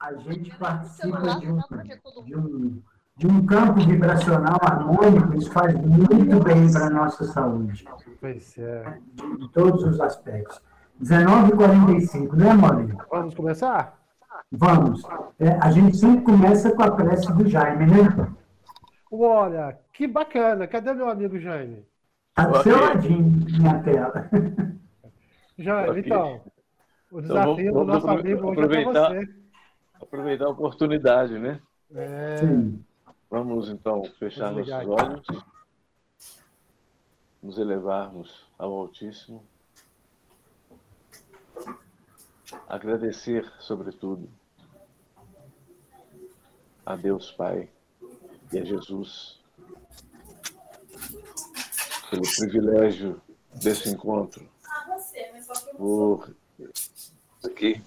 [0.00, 1.60] a gente participa de um,
[2.24, 2.82] de um,
[3.16, 7.84] de um campo vibracional harmônico, isso faz muito bem para a nossa saúde.
[8.20, 8.98] Pois é.
[9.40, 10.60] Em todos os aspectos.
[11.02, 12.98] 19h45, né, Maurício?
[13.10, 13.98] Vamos começar?
[14.50, 15.02] Vamos.
[15.38, 18.32] É, a gente sempre começa com a prece do Jaime, né?
[19.10, 20.66] Olha, que bacana.
[20.66, 21.84] Cadê meu amigo Jaime?
[22.30, 24.30] Está do seu ladinho na tela.
[25.58, 26.40] Jaime, então,
[27.10, 29.28] o então, desafio então, vamos, do nosso amigo hoje é para você.
[30.00, 31.60] Aproveitar a oportunidade, né?
[31.94, 32.38] É...
[33.30, 35.26] Vamos então fechar nossos olhos,
[37.42, 39.44] nos elevarmos ao Altíssimo,
[42.66, 44.28] agradecer, sobretudo,
[46.86, 47.68] a Deus Pai
[48.50, 49.38] e a Jesus
[52.10, 53.20] pelo privilégio
[53.52, 54.48] desse encontro,
[55.76, 56.34] por
[57.44, 57.82] aqui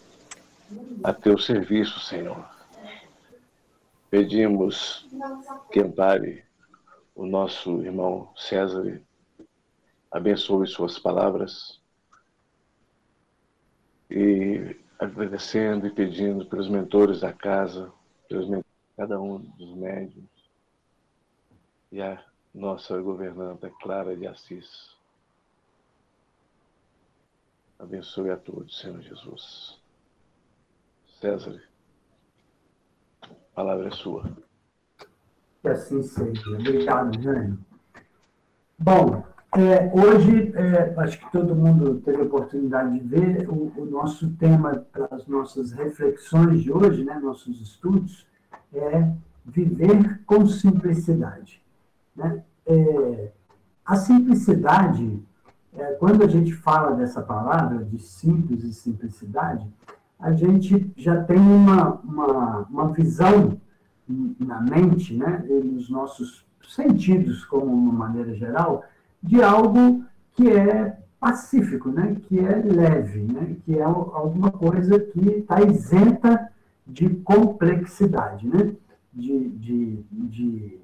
[1.04, 2.48] a teu serviço, Senhor.
[4.10, 5.08] Pedimos
[5.72, 6.44] que ampare
[7.16, 9.02] o nosso irmão César,
[10.12, 11.80] abençoe suas palavras
[14.10, 17.92] e agradecendo e pedindo pelos mentores da casa,
[18.28, 20.26] pelos mentores, cada um dos médios
[21.92, 22.24] e a
[22.54, 24.96] nossa governanta Clara de Assis.
[27.80, 29.81] Abençoe a todos, Senhor Jesus.
[31.22, 31.62] César,
[33.22, 34.32] a palavra é sua.
[35.62, 36.50] Que assim seja.
[36.50, 37.60] Obrigado, Jânio.
[38.80, 39.24] Bom,
[39.56, 44.32] é, hoje, é, acho que todo mundo teve a oportunidade de ver o, o nosso
[44.32, 48.26] tema para as nossas reflexões de hoje, né, nossos estudos,
[48.74, 49.14] é
[49.46, 51.62] viver com simplicidade.
[52.16, 52.44] Né?
[52.66, 53.32] É,
[53.86, 55.22] a simplicidade,
[55.78, 59.72] é, quando a gente fala dessa palavra, de simples e simplicidade,
[60.22, 63.60] a gente já tem uma, uma, uma visão
[64.40, 68.84] na mente, né, nos nossos sentidos, como uma maneira geral,
[69.22, 75.20] de algo que é pacífico, né, que é leve, né, que é alguma coisa que
[75.20, 76.52] está isenta
[76.86, 78.74] de complexidade, né,
[79.14, 80.80] de, de, de,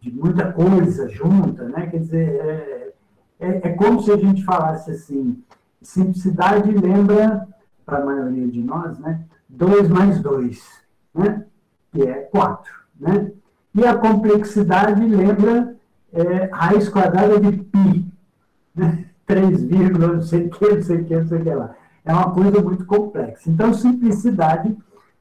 [0.00, 2.92] de, muita coisa junta, né, quer dizer, é,
[3.40, 5.42] é, é como se a gente falasse assim,
[5.82, 7.46] simplicidade lembra
[7.86, 9.20] para a maioria de nós, né?
[9.48, 10.82] 2 mais 2,
[11.14, 11.44] né?
[11.92, 12.74] que é 4.
[13.00, 13.32] Né?
[13.74, 15.76] E a complexidade lembra
[16.12, 18.04] é, raiz quadrada de π,
[18.74, 19.04] né?
[19.26, 19.60] 3,
[19.98, 21.74] não sei o que, não sei o que, não sei o que lá.
[22.04, 23.50] É uma coisa muito complexa.
[23.50, 24.76] Então, simplicidade,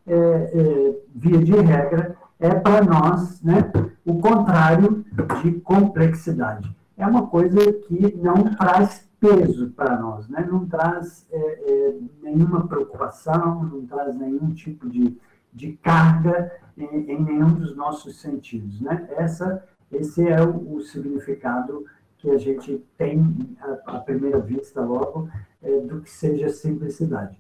[0.05, 3.71] é, é, via de regra, é para nós né,
[4.05, 5.03] o contrário
[5.41, 6.69] de complexidade.
[6.95, 10.47] É uma coisa que não traz peso para nós, né?
[10.49, 15.17] não traz é, é, nenhuma preocupação, não traz nenhum tipo de,
[15.51, 18.79] de carga em, em nenhum dos nossos sentidos.
[18.81, 19.07] Né?
[19.17, 21.85] Essa, esse é o, o significado
[22.17, 25.27] que a gente tem à, à primeira vista logo
[25.61, 27.39] é, do que seja simplicidade.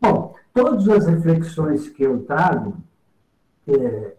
[0.00, 2.76] Bom, todas as reflexões que eu trago,
[3.66, 4.14] é,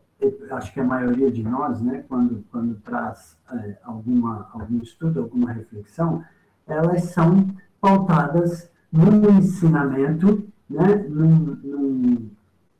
[0.51, 5.51] acho que a maioria de nós, né, quando, quando traz é, alguma, algum estudo, alguma
[5.51, 6.23] reflexão,
[6.67, 7.47] elas são
[7.79, 12.29] pautadas num ensinamento, né, num, num,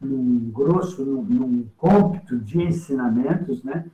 [0.02, 3.86] num grosso, num, num cômpito de ensinamentos, né,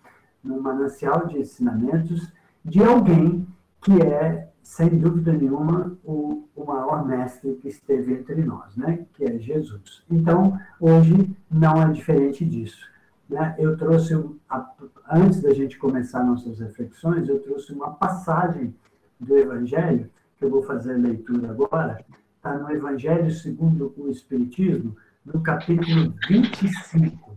[0.44, 2.32] num manancial de ensinamentos
[2.64, 3.48] de alguém
[3.82, 9.26] que é, sem dúvida nenhuma, o, o maior mestre que esteve entre nós, né, que
[9.26, 10.04] é Jesus.
[10.10, 12.90] Então, hoje não é diferente disso.
[13.28, 13.56] Né?
[13.58, 14.14] Eu trouxe,
[15.10, 18.74] antes da gente começar nossas reflexões, eu trouxe uma passagem
[19.22, 22.04] do Evangelho, que eu vou fazer a leitura agora,
[22.36, 27.32] está no Evangelho segundo o Espiritismo, no capítulo 25.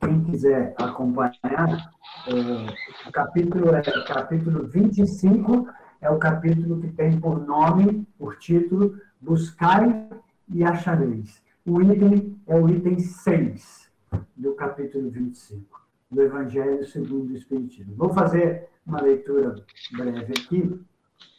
[0.00, 1.92] Quem quiser acompanhar,
[2.26, 5.68] é, o capítulo, é, capítulo 25
[6.00, 10.08] é o capítulo que tem por nome, por título, Buscai
[10.48, 11.42] e Achareis.
[11.66, 13.90] O item é o item 6
[14.36, 17.94] do capítulo 25, do Evangelho segundo o Espiritismo.
[17.96, 19.54] Vou fazer uma leitura
[19.92, 20.78] breve aqui,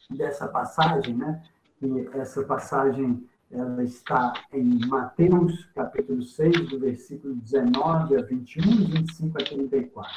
[0.09, 1.41] dessa passagem, né?
[1.81, 8.85] E essa passagem ela está em Mateus, capítulo 6, do versículo 19 a 21 e
[8.85, 10.13] 25 a 34,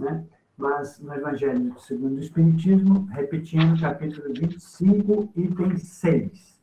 [0.00, 0.24] né?
[0.56, 6.60] Mas no Evangelho segundo o Espiritismo, repetindo, capítulo 25, item 6.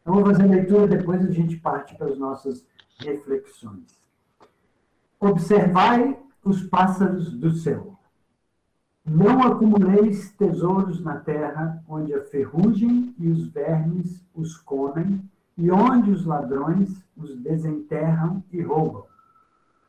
[0.00, 2.64] Então, vou fazer a leitura, depois a gente parte para as nossas
[2.98, 4.00] reflexões.
[5.20, 7.91] Observai os pássaros do céu
[9.04, 15.22] não acumuleis tesouros na terra, onde a ferrugem e os vermes os comem,
[15.56, 19.04] e onde os ladrões os desenterram e roubam.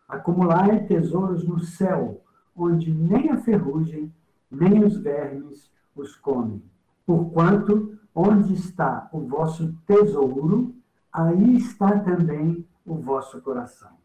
[0.08, 2.22] Acumulai tesouros no céu,
[2.56, 4.14] onde nem a ferrugem,
[4.52, 6.62] nem os vermes os comem.
[7.06, 10.76] Porquanto, onde está o vosso tesouro,
[11.12, 14.03] aí está também o vosso coração.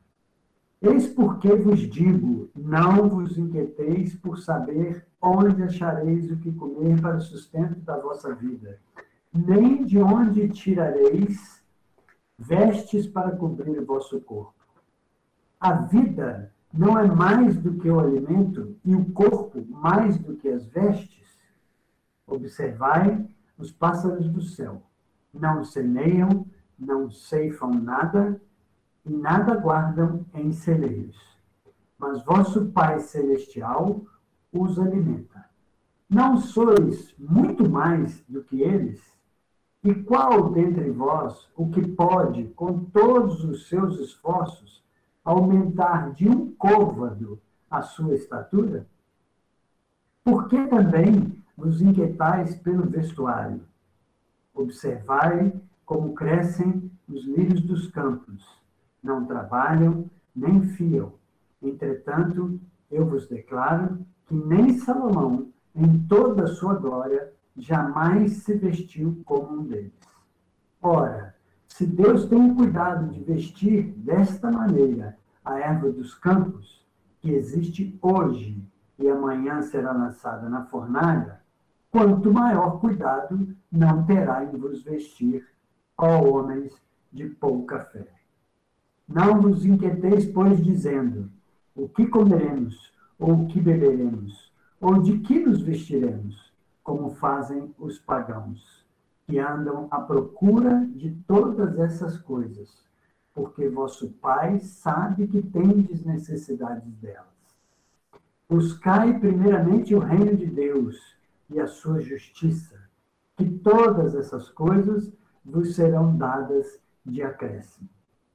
[0.80, 7.16] Eis porque vos digo: não vos inquieteis por saber onde achareis o que comer para
[7.16, 8.78] o sustento da vossa vida,
[9.32, 11.62] nem de onde tirareis
[12.38, 14.54] vestes para cobrir o vosso corpo.
[15.58, 20.48] A vida não é mais do que o alimento e o corpo mais do que
[20.48, 21.36] as vestes?
[22.24, 23.26] Observai
[23.56, 24.82] os pássaros do céu.
[25.34, 26.46] Não semeiam,
[26.78, 28.40] não ceifam nada
[29.08, 31.16] e nada guardam em celeiros.
[31.98, 34.02] Mas vosso Pai Celestial
[34.52, 35.46] os alimenta.
[36.08, 39.02] Não sois muito mais do que eles?
[39.82, 44.82] E qual dentre vós o que pode, com todos os seus esforços,
[45.24, 47.40] aumentar de um côvado
[47.70, 48.86] a sua estatura?
[50.24, 53.62] Por que também vos inquietais pelo vestuário?
[54.54, 55.52] Observai
[55.84, 58.46] como crescem os lírios dos campos.
[59.08, 60.04] Não trabalham,
[60.36, 61.14] nem fiam.
[61.62, 62.60] Entretanto,
[62.90, 69.60] eu vos declaro que nem Salomão, em toda a sua glória, jamais se vestiu como
[69.60, 69.94] um deles.
[70.82, 71.34] Ora,
[71.66, 76.86] se Deus tem cuidado de vestir desta maneira a erva dos campos,
[77.22, 78.62] que existe hoje
[78.98, 81.40] e amanhã será lançada na fornalha,
[81.90, 85.48] quanto maior cuidado não terá em vos vestir,
[85.96, 86.78] ó homens
[87.10, 88.17] de pouca fé.
[89.08, 91.30] Não vos inquieteis, pois, dizendo:
[91.74, 96.52] o que comeremos, ou o que beberemos, ou de que nos vestiremos,
[96.82, 98.84] como fazem os pagãos,
[99.26, 102.84] que andam à procura de todas essas coisas,
[103.34, 107.26] porque vosso Pai sabe que tendes necessidades delas.
[108.48, 110.96] Buscai primeiramente o reino de Deus
[111.48, 112.78] e a sua justiça,
[113.36, 115.12] que todas essas coisas
[115.44, 117.88] vos serão dadas de acréscimo.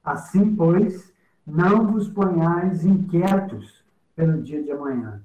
[0.04, 1.12] Assim, pois,
[1.46, 3.82] não vos ponhais inquietos
[4.14, 5.22] pelo dia de amanhã,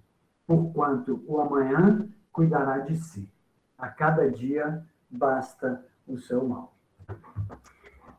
[0.48, 3.32] porquanto o amanhã cuidará de si.
[3.78, 6.74] A cada dia basta o seu mal.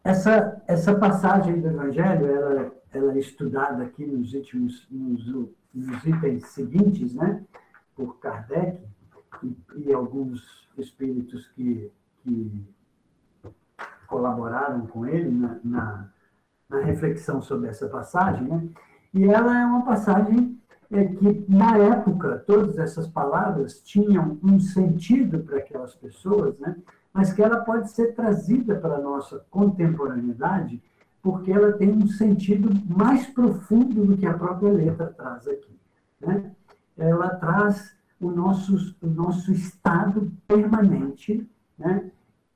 [0.05, 5.27] Essa, essa passagem do Evangelho, ela, ela é estudada aqui nos, últimos, nos,
[5.75, 7.45] nos itens seguintes, né,
[7.95, 8.83] por Kardec
[9.43, 11.93] e, e alguns espíritos que,
[12.23, 12.67] que
[14.07, 16.09] colaboraram com ele na, na,
[16.70, 18.69] na, reflexão sobre essa passagem, né?
[19.12, 20.58] E ela é uma passagem
[20.90, 26.76] é, que, na época, todas essas palavras tinham um sentido para aquelas pessoas, né?
[27.12, 30.81] Mas que ela pode ser trazida para a nossa contemporaneidade,
[31.20, 35.76] porque ela tem um sentido mais profundo do que a própria letra traz aqui,
[36.20, 36.52] né?
[36.96, 42.11] Ela traz o nosso, o nosso estado permanente, né?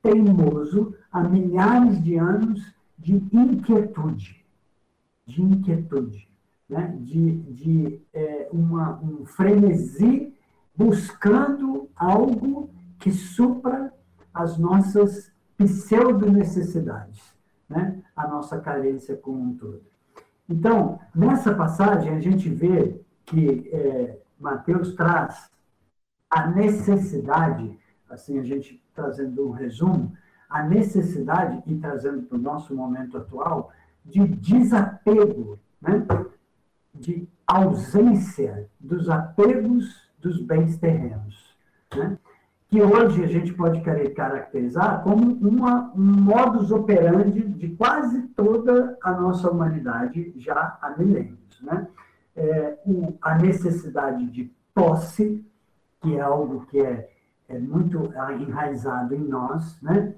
[0.05, 2.74] teimoso, há milhares de anos
[3.05, 4.43] de inquietude,
[5.27, 6.27] de inquietude,
[6.67, 6.97] né?
[7.01, 10.35] de, de é, uma, um frenesi
[10.75, 13.93] buscando algo que supra
[14.33, 17.21] as nossas pseudo-necessidades,
[17.69, 18.03] né?
[18.17, 19.83] a nossa carência como um todo.
[20.49, 25.51] Então, nessa passagem, a gente vê que é, Mateus traz
[26.31, 30.17] a necessidade, assim, a gente trazendo um resumo,
[30.49, 33.73] a necessidade, e trazendo para o nosso momento atual,
[34.05, 36.07] de desapego, né?
[36.95, 41.57] de ausência dos apegos dos bens terrenos,
[41.95, 42.19] né?
[42.69, 49.13] que hoje a gente pode caracterizar como uma, um modus operandi de quase toda a
[49.13, 51.61] nossa humanidade já há milênios.
[51.63, 51.87] Né?
[52.37, 55.45] É, o, a necessidade de posse,
[56.01, 57.11] que é algo que é,
[57.49, 60.15] é muito enraizado em nós, né?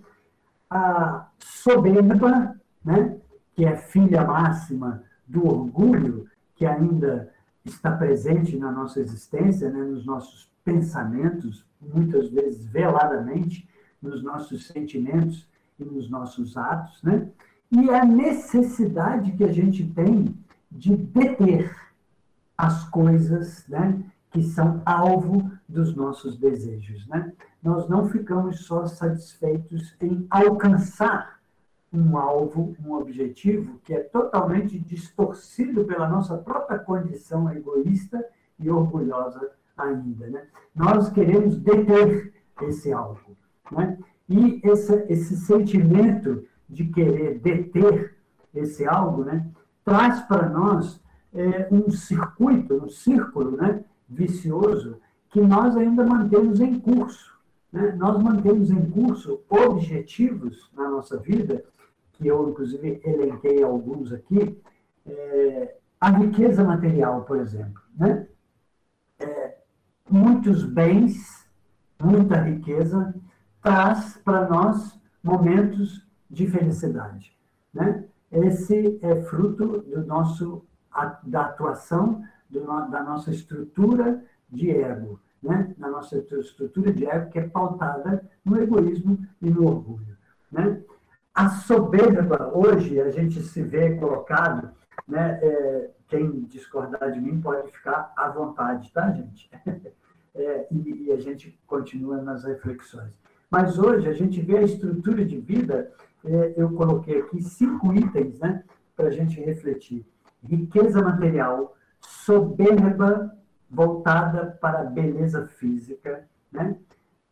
[0.71, 3.17] A soberba, né?
[3.55, 7.33] que é filha máxima do orgulho, que ainda
[7.65, 9.83] está presente na nossa existência, né?
[9.83, 13.69] nos nossos pensamentos, muitas vezes veladamente,
[14.01, 17.29] nos nossos sentimentos e nos nossos atos, né?
[17.71, 20.37] e a necessidade que a gente tem
[20.71, 21.75] de deter
[22.57, 24.03] as coisas né?
[24.37, 27.07] Que são alvo dos nossos desejos.
[27.09, 27.33] Né?
[27.63, 31.41] Nós não ficamos só satisfeitos em alcançar
[31.91, 38.23] um alvo, um objetivo que é totalmente distorcido pela nossa própria condição egoísta
[38.59, 40.27] e orgulhosa ainda.
[40.27, 40.43] Né?
[40.75, 43.35] Nós queremos deter esse alvo.
[43.73, 43.97] Né?
[44.29, 48.19] E esse, esse sentimento de querer deter
[48.55, 49.47] esse algo, né,
[49.83, 51.01] traz para nós
[51.33, 57.37] é, um circuito, um círculo né, vicioso que nós ainda mantemos em curso.
[57.73, 57.93] Né?
[57.93, 61.65] Nós mantemos em curso objetivos na nossa vida,
[62.13, 64.61] que eu, inclusive, elenquei alguns aqui,
[65.05, 67.83] é, a riqueza material, por exemplo.
[67.97, 68.27] Né?
[69.19, 69.59] É,
[70.09, 71.47] muitos bens,
[72.01, 73.15] muita riqueza,
[73.63, 77.37] traz para nós momentos de felicidade.
[77.75, 78.05] Né?
[78.31, 80.65] Esse é fruto do nosso,
[81.25, 85.75] da atuação da nossa estrutura de ego, né?
[85.79, 90.17] na nossa estrutura de ego que é pautada no egoísmo e no orgulho.
[90.51, 90.83] Né?
[91.35, 94.71] A soberba, hoje, a gente se vê colocado,
[95.07, 95.39] né?
[95.43, 99.51] É, quem discordar de mim pode ficar à vontade, tá, gente?
[100.39, 103.11] É, e, e a gente continua nas reflexões.
[103.51, 105.91] Mas hoje a gente vê a estrutura de vida,
[106.23, 108.63] é, eu coloquei aqui cinco itens né,
[108.95, 110.05] para a gente refletir:
[110.43, 113.37] riqueza material, soberba
[113.71, 116.29] voltada para a beleza física.
[116.53, 116.77] Né?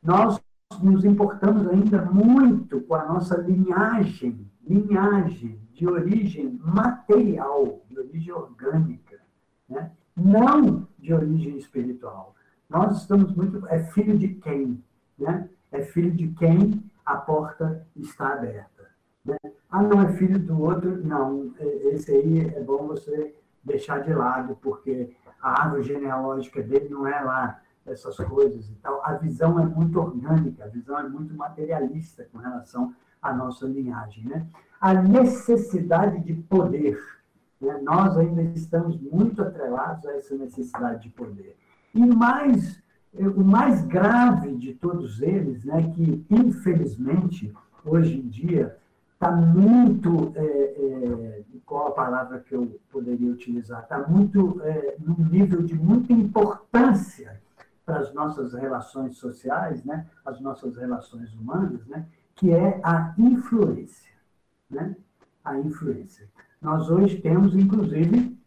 [0.02, 0.40] Nós
[0.82, 9.20] nos importamos ainda muito com a nossa linhagem, linhagem de origem material, de origem orgânica,
[9.68, 9.90] né?
[10.16, 12.34] não de origem espiritual.
[12.68, 13.66] Nós estamos muito.
[13.68, 14.82] É filho de quem?
[15.18, 15.48] Né?
[15.70, 18.90] É filho de quem a porta está aberta.
[19.24, 19.36] Né?
[19.70, 21.04] Ah, não é filho do outro?
[21.04, 26.88] Não, é, esse aí é bom você deixar de lado, porque a árvore genealógica dele
[26.88, 29.00] não é lá essas coisas e tal.
[29.04, 34.24] A visão é muito orgânica, a visão é muito materialista com relação à nossa linhagem.
[34.24, 34.46] Né?
[34.80, 36.98] A necessidade de poder.
[37.60, 37.78] Né?
[37.82, 41.56] Nós ainda estamos muito atrelados a essa necessidade de poder.
[41.94, 47.52] E mais, o mais grave de todos eles, né, que infelizmente,
[47.84, 48.76] hoje em dia,
[49.12, 53.82] está muito, é, é, qual a palavra que eu poderia utilizar?
[53.82, 57.40] Está muito, é, num nível de muita importância
[57.84, 64.12] para as nossas relações sociais, né, as nossas relações humanas, né, que é a influência.
[64.70, 64.96] Né?
[65.44, 66.28] A influência.
[66.60, 68.38] Nós hoje temos, inclusive,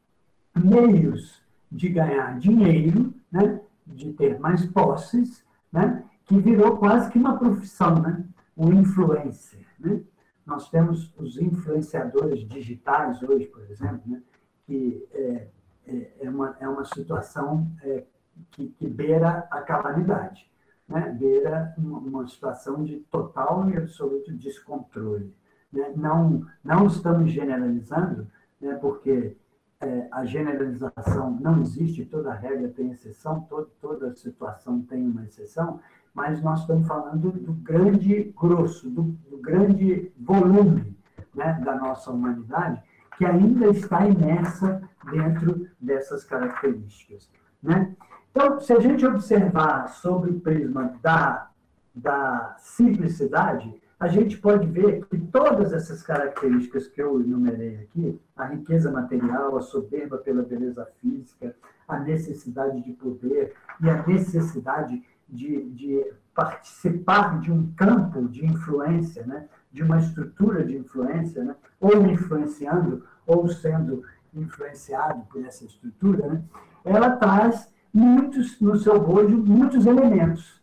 [0.56, 7.38] meios de ganhar dinheiro, né, de ter mais posses, né, que virou quase que uma
[7.38, 9.66] profissão, né, o influencer.
[9.80, 10.02] Né?
[10.48, 14.24] Nós temos os influenciadores digitais hoje, por exemplo, né,
[14.66, 15.48] que é,
[15.86, 18.06] é, é uma, é uma situação é,
[18.52, 20.50] que, que, beira a calamidade,
[20.88, 21.10] né?
[21.20, 25.36] beira uma, uma situação de total e absoluto descontrole.
[25.72, 25.92] Né?
[25.98, 28.26] Não, não estamos generalizando,
[28.62, 29.36] né, porque
[29.82, 35.82] é, a generalização não existe, toda regra tem exceção, todo, toda situação tem uma exceção,
[36.18, 40.98] mas nós estamos falando do grande grosso, do, do grande volume
[41.36, 42.82] né, da nossa humanidade,
[43.16, 44.82] que ainda está imersa
[45.12, 47.30] dentro dessas características.
[47.62, 47.96] Né?
[48.32, 51.52] Então, se a gente observar sobre o prisma da,
[51.94, 58.46] da simplicidade, a gente pode ver que todas essas características que eu enumerei aqui, a
[58.46, 61.56] riqueza material, a soberba pela beleza física,
[61.88, 69.26] a necessidade de poder e a necessidade de, de participar de um campo de influência,
[69.26, 69.48] né?
[69.72, 71.56] de uma estrutura de influência, né?
[71.80, 74.04] ou influenciando, ou sendo
[74.34, 76.44] influenciado por essa estrutura, né?
[76.86, 80.62] ela traz muitos, no seu bojo, muitos elementos.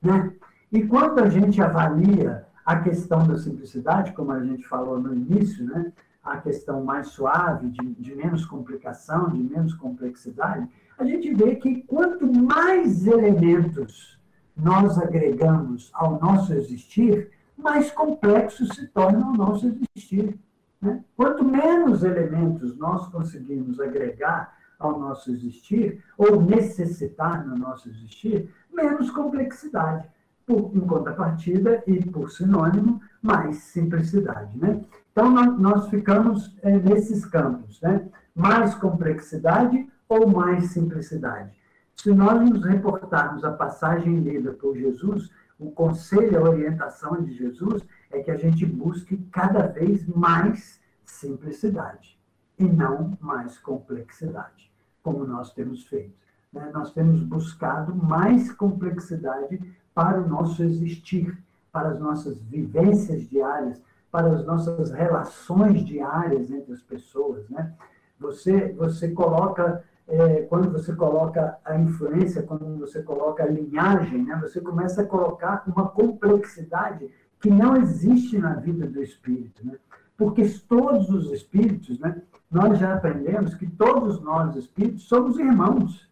[0.00, 0.32] Né?
[0.72, 5.64] E quando a gente avalia a questão da simplicidade, como a gente falou no início,
[5.64, 5.90] né,
[6.22, 10.68] a questão mais suave, de, de menos complicação, de menos complexidade,
[10.98, 14.18] a gente vê que quanto mais elementos
[14.56, 20.36] nós agregamos ao nosso existir, mais complexo se torna o nosso existir.
[20.82, 21.02] Né?
[21.16, 29.10] Quanto menos elementos nós conseguimos agregar ao nosso existir, ou necessitar no nosso existir, menos
[29.10, 30.08] complexidade
[30.46, 34.56] por, em contrapartida e por sinônimo, mais simplicidade.
[34.56, 34.80] Né?
[35.12, 38.08] Então, nós ficamos é, nesses campos, né?
[38.34, 41.58] mais complexidade ou mais simplicidade.
[41.94, 47.82] Se nós nos reportarmos a passagem lida por Jesus, o conselho, a orientação de Jesus
[48.10, 52.18] é que a gente busque cada vez mais simplicidade
[52.58, 54.70] e não mais complexidade,
[55.02, 56.14] como nós temos feito.
[56.52, 56.70] Né?
[56.72, 59.60] Nós temos buscado mais complexidade
[59.94, 61.36] para o nosso existir,
[61.72, 67.74] para as nossas vivências diárias, para as nossas relações diárias entre as pessoas, né?
[68.18, 74.38] Você, você coloca, é, quando você coloca a influência, quando você coloca a linhagem, né?
[74.40, 79.76] Você começa a colocar uma complexidade que não existe na vida do espírito, né?
[80.16, 86.10] Porque todos os espíritos, né, nós já aprendemos que todos nós espíritos somos irmãos.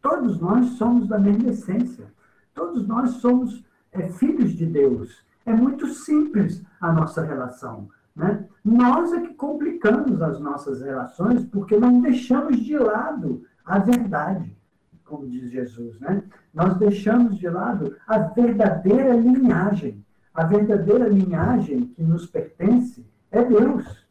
[0.00, 2.12] Todos nós somos da mesma essência.
[2.54, 5.24] Todos nós somos é, filhos de Deus.
[5.44, 7.88] É muito simples a nossa relação.
[8.14, 8.46] Né?
[8.64, 14.56] Nós é que complicamos as nossas relações porque não deixamos de lado a verdade,
[15.04, 15.98] como diz Jesus.
[16.00, 16.22] Né?
[16.52, 20.04] Nós deixamos de lado a verdadeira linhagem.
[20.34, 24.06] A verdadeira linhagem que nos pertence é Deus.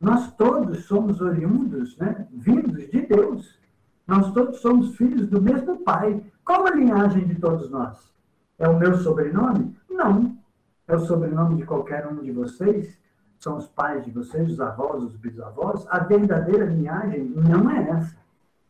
[0.00, 2.26] Nós todos somos oriundos, né?
[2.32, 3.58] vindos de Deus.
[4.06, 6.22] Nós todos somos filhos do mesmo Pai.
[6.44, 8.12] Qual a linhagem de todos nós?
[8.58, 9.76] É o meu sobrenome?
[9.88, 10.36] Não.
[10.88, 12.98] É o sobrenome de qualquer um de vocês?
[13.42, 15.84] São os pais de vocês, os avós, os bisavós?
[15.90, 18.16] A verdadeira linhagem não é essa.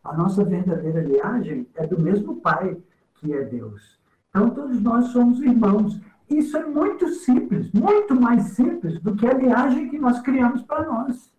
[0.02, 2.78] A nossa verdadeira linhagem é do mesmo Pai,
[3.16, 4.00] que é Deus.
[4.30, 6.00] Então, todos nós somos irmãos.
[6.26, 10.86] Isso é muito simples, muito mais simples do que a linhagem que nós criamos para
[10.86, 11.30] nós.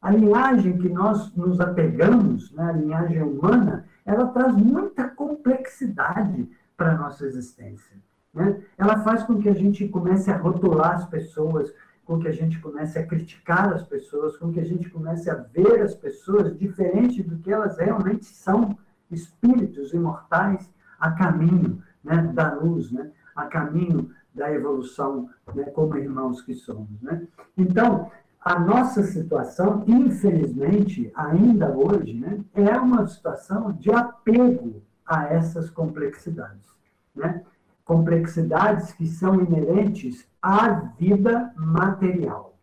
[0.00, 6.48] A linhagem que nós nos apegamos, né, a linhagem humana, ela traz muita complexidade
[6.78, 7.94] para a nossa existência.
[8.32, 8.58] Né?
[8.78, 11.70] Ela faz com que a gente comece a rotular as pessoas,
[12.04, 15.34] com que a gente comece a criticar as pessoas, com que a gente comece a
[15.34, 18.76] ver as pessoas diferente do que elas realmente são,
[19.10, 26.40] espíritos imortais a caminho né, da luz, né, a caminho da evolução, né, como irmãos
[26.42, 27.00] que somos.
[27.02, 27.26] Né?
[27.56, 35.70] Então, a nossa situação, infelizmente, ainda hoje, né, é uma situação de apego a essas
[35.70, 36.72] complexidades.
[37.14, 37.44] Né?
[37.84, 42.56] Complexidades que são inerentes à vida material.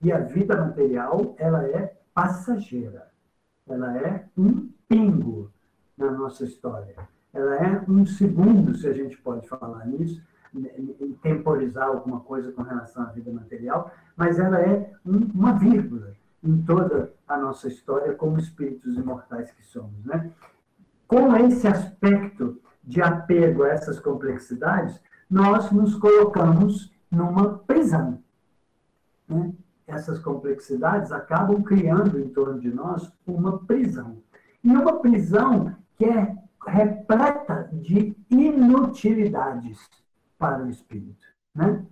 [0.00, 3.08] E a vida material, ela é passageira.
[3.66, 5.50] Ela é um pingo
[5.96, 6.94] na nossa história.
[7.34, 10.22] Ela é um segundo, se a gente pode falar nisso,
[11.22, 16.62] temporizar alguma coisa com relação à vida material, mas ela é um, uma vírgula em
[16.62, 20.04] toda a nossa história como espíritos imortais que somos.
[20.04, 20.30] Né?
[21.06, 24.98] Com esse aspecto de apego a essas complexidades,
[25.30, 28.18] nós nos colocamos numa prisão.
[29.28, 29.52] Né?
[29.86, 34.22] Essas complexidades acabam criando em torno de nós uma prisão.
[34.64, 36.34] E uma prisão que é
[36.66, 39.86] repleta de inutilidades
[40.38, 41.26] para o espírito.
[41.54, 41.84] Né?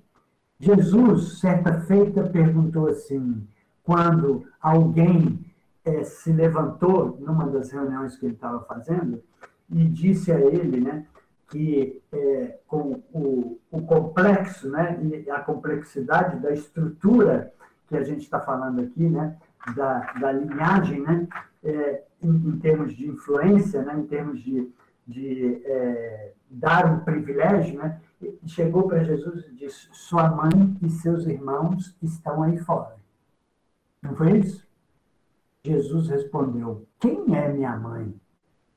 [0.58, 3.46] Jesus, certa feita, perguntou assim,
[3.82, 5.44] quando alguém
[5.84, 9.22] é, se levantou numa das reuniões que ele estava fazendo
[9.70, 11.06] e disse a ele, né,
[11.48, 17.52] que é, com o, o, complexo, né, e a complexidade da estrutura
[17.88, 19.36] que a gente está falando aqui, né,
[19.74, 21.28] da, da linhagem, né,
[21.64, 24.70] é, em, em, termos de influência, né, em termos de,
[25.06, 28.00] de é, dar um privilégio, né,
[28.46, 32.96] chegou para Jesus e disse: Sua mãe e seus irmãos estão aí fora.
[34.02, 34.66] Não foi isso?
[35.64, 38.14] Jesus respondeu: Quem é minha mãe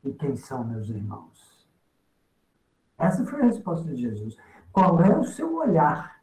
[0.04, 1.68] e quem são meus irmãos?
[2.98, 4.38] Essa foi a resposta de Jesus.
[4.72, 6.22] Qual é o seu olhar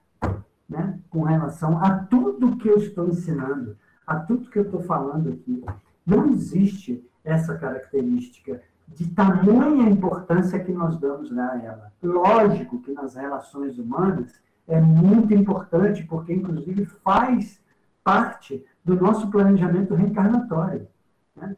[0.69, 5.31] né, com relação a tudo que eu estou ensinando, a tudo que eu estou falando
[5.31, 5.65] aqui?
[6.05, 11.93] Não existe essa característica de tamanha importância que nós damos a ela.
[12.03, 17.61] Lógico que nas relações humanas é muito importante, porque inclusive faz
[18.05, 20.87] parte do nosso planejamento reencarnatório.
[21.35, 21.57] Né?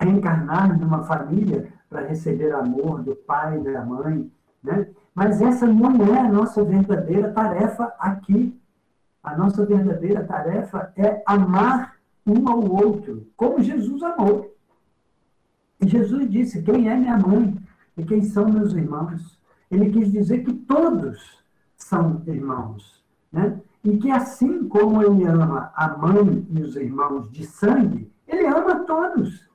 [0.00, 4.30] Reencarnar numa família para receber amor do pai da mãe.
[4.62, 4.88] Né?
[5.14, 8.56] Mas essa não é a nossa verdadeira tarefa aqui.
[9.22, 14.54] A nossa verdadeira tarefa é amar um ao outro, como Jesus amou.
[15.80, 17.56] E Jesus disse: Quem é minha mãe
[17.96, 19.38] e quem são meus irmãos?
[19.70, 21.42] Ele quis dizer que todos
[21.76, 23.02] são irmãos.
[23.32, 23.60] Né?
[23.84, 28.84] E que assim como ele ama a mãe e os irmãos de sangue, ele ama
[28.84, 29.47] todos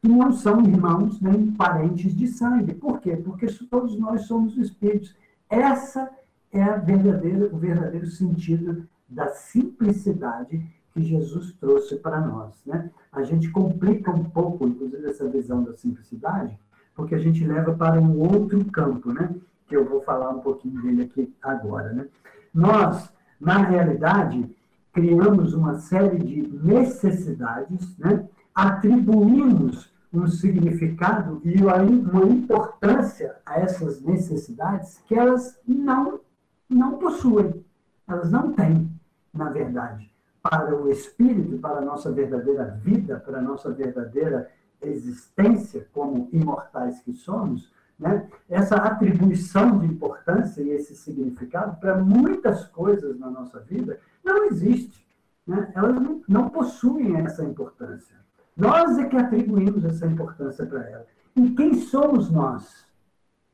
[0.00, 2.74] que não são irmãos nem parentes de sangue.
[2.74, 3.16] Por quê?
[3.16, 5.14] Porque todos nós somos espíritos.
[5.50, 6.10] Essa
[6.52, 12.54] é a verdadeira, o verdadeiro sentido da simplicidade que Jesus trouxe para nós.
[12.64, 12.90] Né?
[13.12, 16.58] A gente complica um pouco, inclusive, essa visão da simplicidade,
[16.94, 19.34] porque a gente leva para um outro campo, né?
[19.66, 21.92] que eu vou falar um pouquinho dele aqui agora.
[21.92, 22.06] Né?
[22.54, 24.48] Nós, na realidade,
[24.92, 28.26] criamos uma série de necessidades, né?
[28.66, 36.20] Atribuímos um significado e uma importância a essas necessidades que elas não,
[36.68, 37.64] não possuem,
[38.06, 38.90] elas não têm,
[39.32, 40.08] na verdade
[40.42, 47.00] para o espírito, para a nossa verdadeira vida, para a nossa verdadeira existência como imortais
[47.00, 53.58] que somos, né, essa atribuição de importância e esse significado para muitas coisas na nossa
[53.60, 55.04] vida não existe.
[55.46, 55.72] Né?
[55.74, 58.16] Elas não, não possuem essa importância.
[58.58, 61.06] Nós é que atribuímos essa importância para ela.
[61.36, 62.84] E quem somos nós?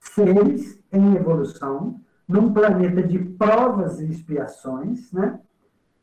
[0.01, 5.39] Seres em evolução, num planeta de provas e expiações, né?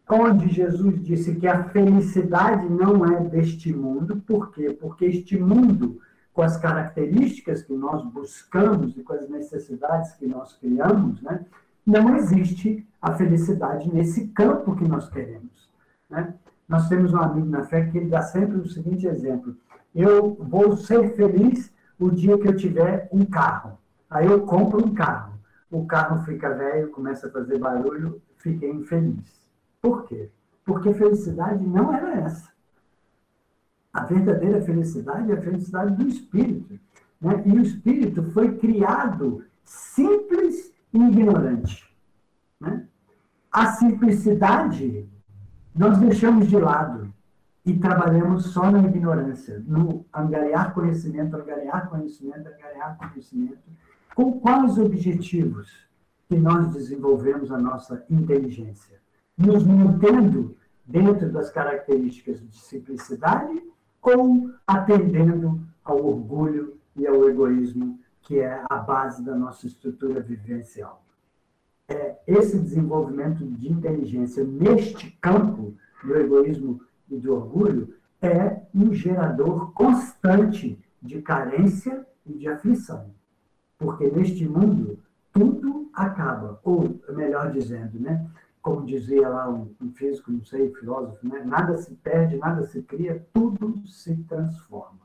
[0.07, 4.17] onde Jesus disse que a felicidade não é deste mundo.
[4.17, 4.77] Por quê?
[4.79, 5.99] Porque este mundo,
[6.31, 11.43] com as características que nós buscamos e com as necessidades que nós criamos, né?
[11.83, 15.71] não existe a felicidade nesse campo que nós queremos.
[16.07, 16.35] Né?
[16.71, 19.57] Nós temos um amigo na fé que ele dá sempre o seguinte exemplo:
[19.93, 23.77] eu vou ser feliz o dia que eu tiver um carro.
[24.09, 25.33] Aí eu compro um carro.
[25.69, 29.41] O carro fica velho, começa a fazer barulho, fiquei infeliz.
[29.81, 30.29] Por quê?
[30.63, 32.49] Porque felicidade não era essa.
[33.91, 36.79] A verdadeira felicidade é a felicidade do espírito.
[37.19, 37.43] Né?
[37.47, 41.93] E o espírito foi criado simples e ignorante.
[42.61, 42.87] Né?
[43.51, 45.09] A simplicidade
[45.73, 47.13] nós deixamos de lado
[47.65, 53.61] e trabalhamos só na ignorância, no angariar conhecimento, angariar conhecimento, angariar conhecimento.
[54.15, 55.69] Com quais objetivos
[56.27, 58.99] que nós desenvolvemos a nossa inteligência?
[59.37, 63.63] Nos mantendo dentro das características de simplicidade
[64.01, 71.00] ou atendendo ao orgulho e ao egoísmo, que é a base da nossa estrutura vivencial?
[71.87, 79.71] É, esse desenvolvimento de inteligência neste campo do egoísmo e do orgulho é um gerador
[79.73, 83.11] constante de carência e de aflição.
[83.77, 84.99] Porque neste mundo
[85.33, 88.29] tudo acaba, ou melhor dizendo, né,
[88.61, 92.81] como dizia lá um, um físico, não sei, filósofo, né, nada se perde, nada se
[92.83, 94.99] cria, tudo se transforma.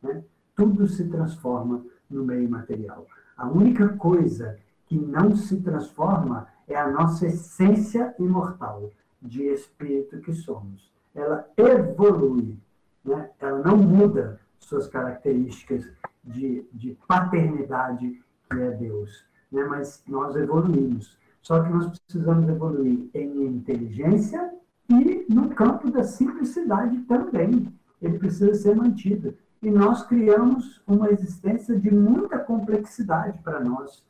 [0.00, 0.22] Né?
[0.54, 3.06] Tudo se transforma no meio material.
[3.36, 4.56] A única coisa
[4.94, 10.92] que não se transforma é a nossa essência imortal de espírito que somos.
[11.12, 12.56] Ela evolui,
[13.04, 13.30] né?
[13.40, 15.90] ela não muda suas características
[16.22, 19.24] de, de paternidade, que é Deus.
[19.50, 19.64] Né?
[19.64, 21.18] Mas nós evoluímos.
[21.42, 24.54] Só que nós precisamos evoluir em inteligência
[24.88, 27.74] e no campo da simplicidade também.
[28.00, 29.34] Ele precisa ser mantido.
[29.60, 34.04] E nós criamos uma existência de muita complexidade para nós.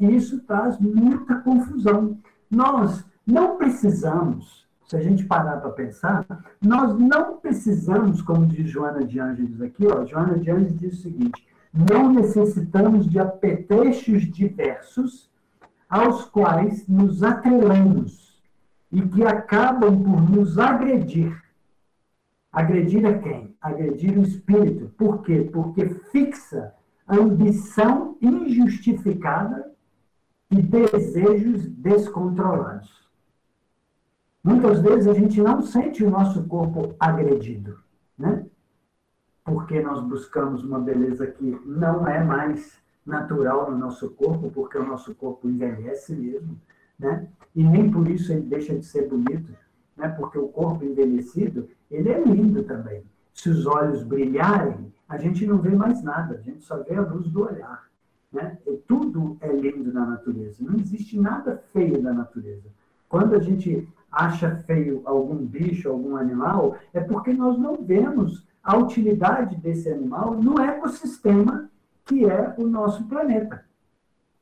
[0.00, 2.18] Isso traz muita confusão.
[2.50, 6.26] Nós não precisamos, se a gente parar para pensar,
[6.60, 11.02] nós não precisamos, como diz Joana de Ângeles aqui, ó, Joana de Ângeles diz o
[11.02, 15.30] seguinte: não necessitamos de apetrechos diversos
[15.88, 18.42] aos quais nos atrelamos
[18.92, 21.36] e que acabam por nos agredir.
[22.52, 23.56] Agredir a quem?
[23.60, 24.88] Agredir o espírito.
[24.96, 25.48] Por quê?
[25.52, 26.72] Porque fixa
[27.08, 29.73] ambição injustificada
[30.50, 33.04] e desejos descontrolados.
[34.42, 37.78] Muitas vezes a gente não sente o nosso corpo agredido,
[38.16, 38.46] né?
[39.42, 44.86] Porque nós buscamos uma beleza que não é mais natural no nosso corpo, porque o
[44.86, 46.60] nosso corpo envelhece mesmo,
[46.98, 47.26] né?
[47.54, 49.54] E nem por isso ele deixa de ser bonito,
[49.96, 50.08] né?
[50.08, 53.02] Porque o corpo envelhecido, ele é lindo também.
[53.32, 57.02] Se os olhos brilharem, a gente não vê mais nada, a gente só vê a
[57.02, 57.88] luz do olhar.
[58.34, 58.58] Né?
[58.88, 60.56] Tudo é lindo na natureza.
[60.60, 62.68] Não existe nada feio na natureza.
[63.08, 68.76] Quando a gente acha feio algum bicho, algum animal, é porque nós não vemos a
[68.76, 71.70] utilidade desse animal no ecossistema
[72.04, 73.64] que é o nosso planeta.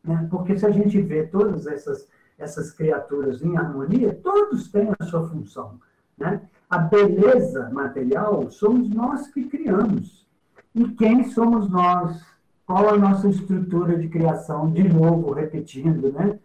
[0.03, 0.27] Né?
[0.31, 5.29] Porque se a gente vê todas essas, essas criaturas em harmonia, todos têm a sua
[5.29, 5.79] função.
[6.17, 6.41] Né?
[6.71, 10.27] A beleza material somos nós que criamos.
[10.75, 12.32] E quem somos nós
[12.73, 16.39] qual a nossa estrutura de criação, de novo, repetindo, né?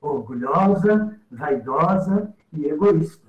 [0.00, 3.28] Orgulhosa, vaidosa e egoísta.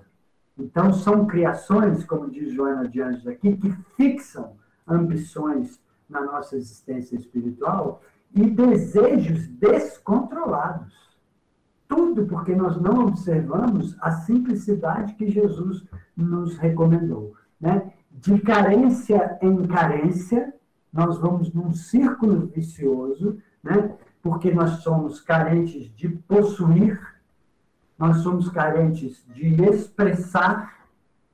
[0.57, 4.53] Então, são criações, como diz Joana de Anjos aqui, que fixam
[4.87, 5.77] ambições
[6.09, 8.01] na nossa existência espiritual
[8.33, 11.17] e desejos descontrolados.
[11.85, 15.83] Tudo porque nós não observamos a simplicidade que Jesus
[16.15, 17.33] nos recomendou.
[17.59, 17.91] Né?
[18.09, 20.53] De carência em carência,
[20.97, 23.95] nós vamos num círculo vicioso, né?
[24.19, 26.99] porque nós somos carentes de possuir,
[27.99, 30.87] nós somos carentes de expressar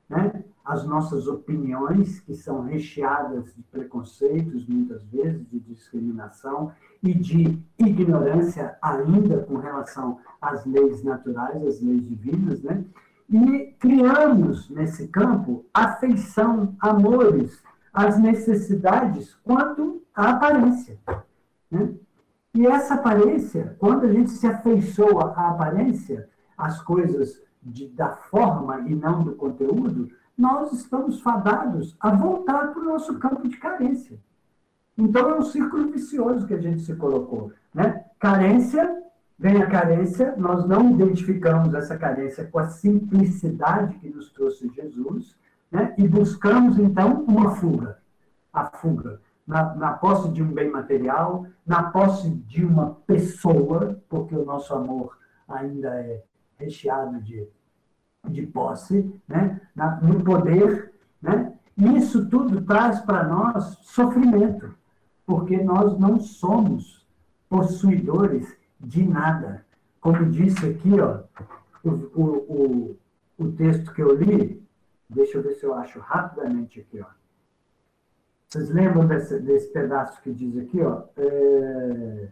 [0.06, 0.44] né?
[0.62, 6.70] as nossas opiniões, que são recheadas de preconceitos, muitas vezes, de discriminação
[7.02, 12.84] e de ignorância ainda com relação às leis naturais, às leis divinas, né?
[13.30, 17.62] E criamos nesse campo afeição, amores,
[17.94, 20.98] as necessidades quanto à aparência.
[21.70, 21.94] Né?
[22.52, 26.28] E essa aparência, quando a gente se afeiçoa à aparência,
[26.58, 32.82] às coisas de, da forma e não do conteúdo, nós estamos fadados a voltar para
[32.82, 34.18] o nosso campo de carência.
[34.98, 37.52] Então é um círculo vicioso que a gente se colocou.
[37.72, 38.04] Né?
[38.18, 39.02] Carência,
[39.38, 45.36] vem a carência, nós não identificamos essa carência com a simplicidade que nos trouxe Jesus,
[45.74, 45.94] né?
[45.98, 47.98] e buscamos então uma fuga.
[48.52, 49.20] A fuga.
[49.46, 54.72] Na, na posse de um bem material, na posse de uma pessoa, porque o nosso
[54.72, 56.22] amor ainda é
[56.58, 57.46] recheado de
[58.28, 59.60] de posse, né?
[60.02, 61.52] no poder, né?
[61.76, 64.74] Isso tudo traz para nós sofrimento,
[65.26, 67.04] porque nós não somos
[67.48, 69.64] possuidores de nada.
[70.00, 71.20] Como disse aqui, ó,
[71.82, 72.96] o, o,
[73.36, 74.63] o texto que eu li,
[75.08, 77.06] deixa eu ver se eu acho rapidamente aqui, ó.
[78.48, 82.28] Vocês lembram desse, desse pedaço que diz aqui, ó, é,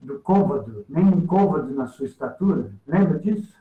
[0.00, 2.72] do côvado, nem um côvado na sua estatura?
[2.86, 3.54] Lembra disso?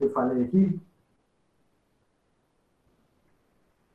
[0.00, 0.80] eu falei aqui?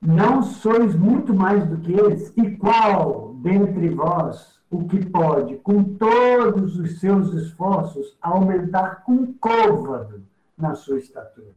[0.01, 5.84] Não sois muito mais do que eles, e qual dentre vós o que pode, com
[5.84, 10.23] todos os seus esforços, aumentar com côvado
[10.56, 11.56] na sua estatura?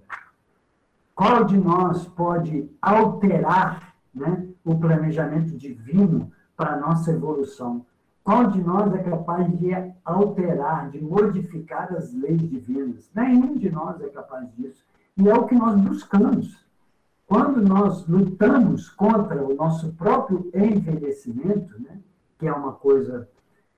[1.19, 7.85] Qual de nós pode alterar né, o planejamento divino para a nossa evolução?
[8.23, 9.71] Qual de nós é capaz de
[10.05, 13.11] alterar, de modificar as leis divinas?
[13.13, 14.85] Nenhum de nós é capaz disso.
[15.17, 16.65] E é o que nós buscamos.
[17.27, 21.99] Quando nós lutamos contra o nosso próprio envelhecimento, né,
[22.39, 23.29] que é uma coisa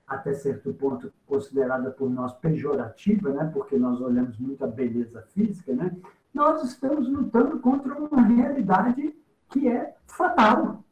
[0.06, 5.74] até certo ponto considerada por nós pejorativa, né, porque nós olhamos muito a beleza física,
[5.74, 5.96] né,
[6.32, 9.14] nós estamos lutando contra uma realidade
[9.48, 10.84] que é fatal.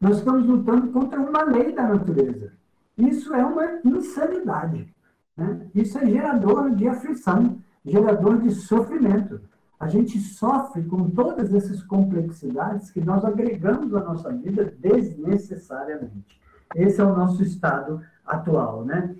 [0.00, 2.52] Nós estamos lutando contra uma lei da natureza.
[2.96, 4.94] Isso é uma insanidade.
[5.36, 5.68] Né?
[5.74, 9.40] Isso é gerador de aflição, gerador de sofrimento.
[9.78, 16.40] A gente sofre com todas essas complexidades que nós agregamos à nossa vida desnecessariamente.
[16.74, 18.84] Esse é o nosso estado atual.
[18.84, 19.14] Né?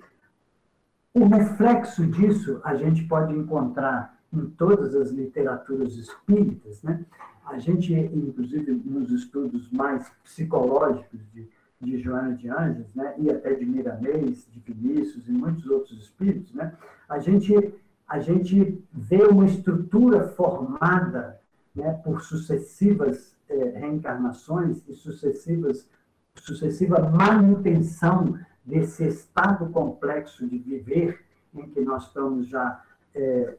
[1.13, 7.05] O reflexo disso a gente pode encontrar em todas as literaturas espíritas, né?
[7.45, 13.53] A gente, inclusive, nos estudos mais psicológicos de, de Joana de Anjos, né, e até
[13.53, 16.73] de Miramês, de Vinícius e muitos outros espíritos, né,
[17.07, 17.73] a, gente,
[18.05, 21.39] a gente vê uma estrutura formada
[21.73, 25.87] né, por sucessivas é, reencarnações e sucessivas,
[26.35, 32.83] sucessiva manutenção desse estado complexo de viver em que nós estamos já
[33.15, 33.55] é,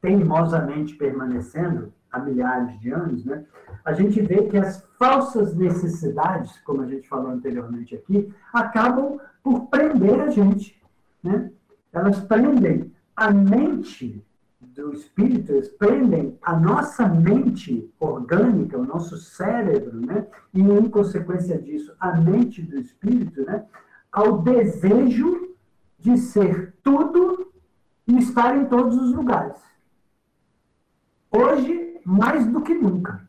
[0.00, 3.44] teimosamente permanecendo, há milhares de anos, né,
[3.84, 9.66] a gente vê que as falsas necessidades, como a gente falou anteriormente aqui, acabam por
[9.66, 10.80] prender a gente.
[11.22, 11.50] Né?
[11.92, 14.24] Elas prendem a mente
[14.60, 20.26] do espírito, prendem a nossa mente orgânica, o nosso cérebro, né?
[20.52, 23.64] e, em consequência disso, a mente do espírito, né?
[24.12, 25.54] ao desejo
[25.98, 27.52] de ser tudo
[28.06, 29.69] e estar em todos os lugares.
[31.32, 33.22] Hoje, mais do que nunca.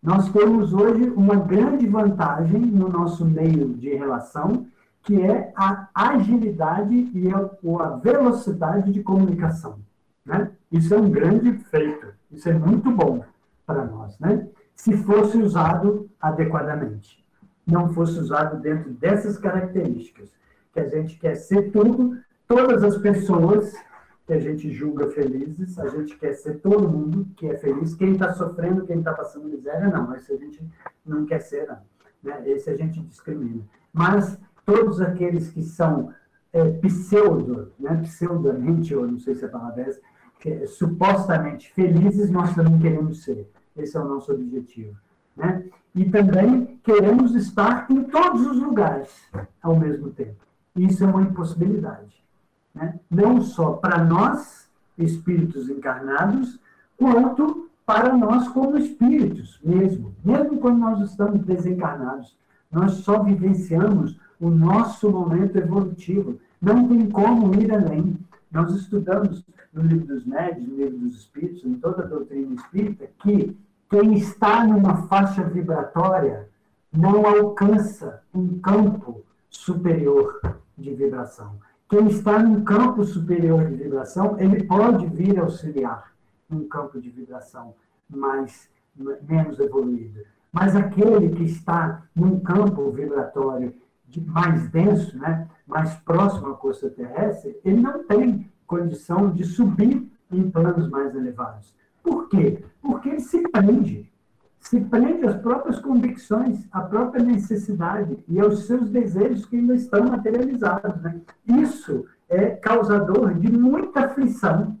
[0.00, 4.66] Nós temos hoje uma grande vantagem no nosso meio de relação,
[5.02, 9.80] que é a agilidade e a, velocidade de comunicação.
[10.24, 10.52] Né?
[10.70, 13.24] Isso é um grande feito, isso é muito bom
[13.66, 14.46] para nós, né?
[14.76, 17.24] se fosse usado adequadamente.
[17.66, 20.30] Não fosse usado dentro dessas características,
[20.72, 23.74] que a gente quer ser tudo, todas as pessoas
[24.32, 27.94] que a gente julga felizes, a gente quer ser todo mundo que é feliz.
[27.94, 30.14] Quem está sofrendo, quem está passando miséria, não.
[30.14, 30.66] Esse a gente
[31.04, 31.78] não quer ser, não.
[32.22, 32.42] Né?
[32.46, 33.62] Esse a gente discrimina.
[33.92, 36.14] Mas todos aqueles que são
[36.50, 37.94] é, pseudo, né?
[38.02, 40.00] pseudamente, ou não sei se é a palavra é essa,
[40.46, 43.50] é, supostamente felizes, nós também queremos ser.
[43.76, 44.96] Esse é o nosso objetivo.
[45.36, 45.64] Né?
[45.94, 49.10] E também queremos estar em todos os lugares
[49.62, 50.40] ao mesmo tempo.
[50.74, 52.21] Isso é uma impossibilidade
[52.74, 52.98] né?
[53.10, 56.58] não só para nós, espíritos encarnados,
[56.96, 60.14] quanto para nós como espíritos mesmo.
[60.24, 62.36] Mesmo quando nós estamos desencarnados,
[62.70, 66.38] nós só vivenciamos o nosso momento evolutivo.
[66.60, 68.16] Não tem como ir além.
[68.50, 73.08] Nós estudamos no livro dos médios, no livro dos espíritos, em toda a doutrina espírita,
[73.22, 73.56] que
[73.90, 76.48] quem está numa faixa vibratória
[76.92, 80.40] não alcança um campo superior
[80.76, 81.58] de vibração
[81.92, 86.10] quem está num campo superior de vibração, ele pode vir auxiliar
[86.48, 87.74] num campo de vibração
[88.08, 88.70] mais
[89.28, 90.20] menos evoluído.
[90.50, 93.74] Mas aquele que está num campo vibratório
[94.08, 100.10] de mais denso, né, mais próximo à costa terrestre, ele não tem condição de subir
[100.30, 101.74] em planos mais elevados.
[102.02, 102.64] Por quê?
[102.80, 104.10] Porque ele se prende.
[104.62, 110.04] Se prende às próprias convicções, à própria necessidade e aos seus desejos que ainda estão
[110.04, 111.02] materializados.
[111.02, 111.20] Né?
[111.48, 114.78] Isso é causador de muita aflição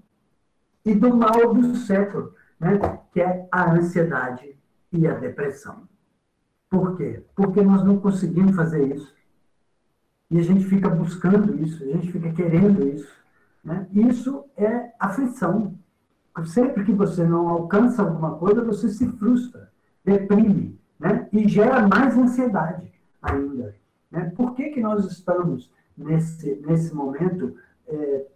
[0.84, 2.78] e do mal do século, né?
[3.12, 4.56] que é a ansiedade
[4.92, 5.82] e a depressão.
[6.70, 7.24] Por quê?
[7.34, 9.12] Porque nós não conseguimos fazer isso.
[10.30, 13.12] E a gente fica buscando isso, a gente fica querendo isso.
[13.64, 13.84] Né?
[13.92, 15.76] Isso é aflição.
[16.44, 19.71] Sempre que você não alcança alguma coisa, você se frustra,
[20.04, 21.28] deprime, né?
[21.32, 23.74] e gera mais ansiedade ainda.
[24.10, 24.32] Né?
[24.36, 28.26] Por que, que nós estamos nesse, nesse momento é,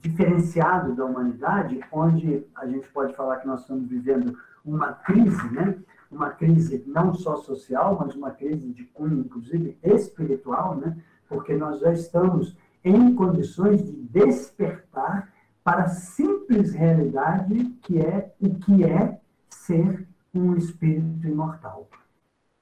[0.00, 5.76] diferenciado da humanidade, onde a gente pode falar que nós estamos vivendo uma crise, né?
[6.10, 10.96] uma crise não só social, mas uma crise de cunho, inclusive, espiritual, né?
[11.28, 15.32] porque nós já estamos em condições de despertar
[15.64, 20.05] para a simples realidade que é o que é ser
[20.38, 21.88] um espírito imortal.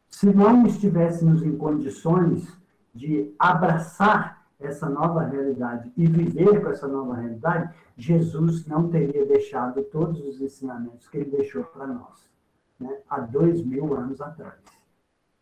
[0.08, 2.56] Se não estivéssemos em condições
[2.94, 9.82] de abraçar essa nova realidade e viver com essa nova realidade, Jesus não teria deixado
[9.84, 12.30] todos os ensinamentos que ele deixou para nós,
[12.78, 12.98] né?
[13.08, 14.60] há dois mil anos atrás.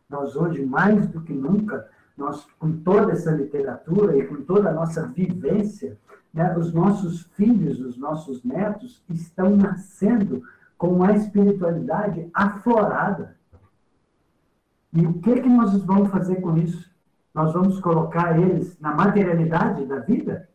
[0.09, 4.75] Nós hoje, mais do que nunca, nós, com toda essa literatura e com toda a
[4.75, 5.99] nossa vivência,
[6.33, 10.43] né, os nossos filhos, os nossos netos estão nascendo
[10.83, 13.37] com a espiritualidade aflorada.
[14.93, 16.91] E o que, que nós vamos fazer com isso?
[17.33, 20.49] Nós vamos colocar eles na materialidade da vida?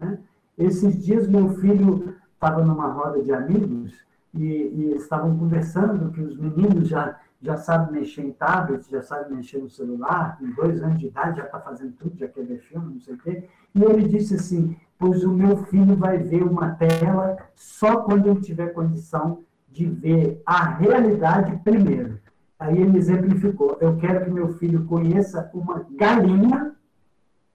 [0.00, 0.18] Né?
[0.56, 3.92] Esses dias, meu filho estava numa roda de amigos
[4.32, 9.34] e, e estavam conversando que os meninos já já sabe mexer em tablet, já sabe
[9.34, 12.56] mexer no celular, com dois anos de idade já está fazendo tudo, já quer ver
[12.56, 13.46] filme, não sei o quê.
[13.74, 18.40] E ele disse assim, pois o meu filho vai ver uma tela só quando ele
[18.40, 22.20] tiver condição de ver a realidade primeiro.
[22.56, 26.76] Aí ele exemplificou, eu quero que meu filho conheça uma galinha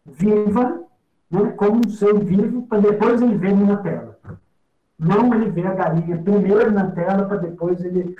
[0.06, 0.84] viva,
[1.32, 4.20] né, como um ser vivo, para depois ele ver na tela.
[5.00, 8.14] Não ele ver a galinha primeiro na tela, para depois ele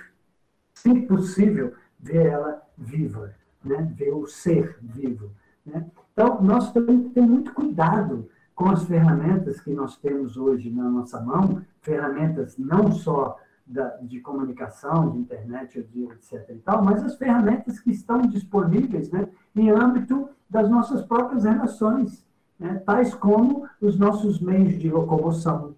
[0.74, 3.92] se possível, ver ela viva, né?
[3.98, 5.32] ver o ser vivo.
[5.66, 5.86] Né?
[6.14, 10.90] Então, nós temos que ter muito cuidado com as ferramentas que nós temos hoje na
[10.90, 13.38] nossa mão, ferramentas não só
[13.70, 16.50] da, de comunicação, de internet, de etc.
[16.50, 22.26] E tal, mas as ferramentas que estão disponíveis né, em âmbito das nossas próprias relações,
[22.60, 25.76] né, tais como os nossos meios de locomoção,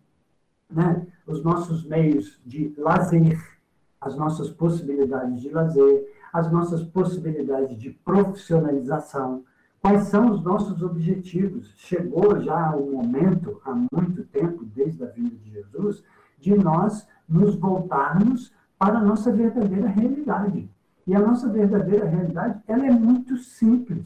[0.69, 3.37] né, os nossos meios de lazer,
[3.99, 9.43] as nossas possibilidades de lazer, as nossas possibilidades de profissionalização,
[9.81, 11.73] quais são os nossos objetivos.
[11.75, 16.03] Chegou já o momento, há muito tempo, desde a vinda de Jesus,
[16.39, 20.69] de nós nos voltarmos para a nossa verdadeira realidade.
[21.07, 24.05] E a nossa verdadeira realidade, ela é muito simples,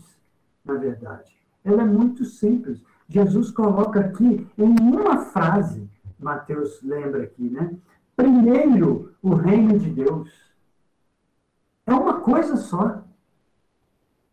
[0.63, 1.35] na verdade.
[1.63, 2.81] Ela é muito simples.
[3.09, 7.75] Jesus coloca aqui em uma frase, Mateus lembra aqui, né?
[8.15, 10.31] primeiro o reino de Deus.
[11.85, 13.03] É uma coisa só.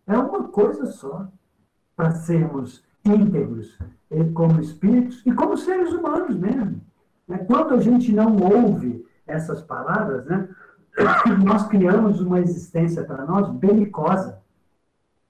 [0.07, 1.29] É uma coisa só.
[1.97, 3.79] Para sermos íntegros
[4.35, 6.81] como espíritos e como seres humanos mesmo.
[7.38, 10.49] Quando a gente não ouve essas palavras, né,
[11.45, 14.40] nós criamos uma existência para nós belicosa,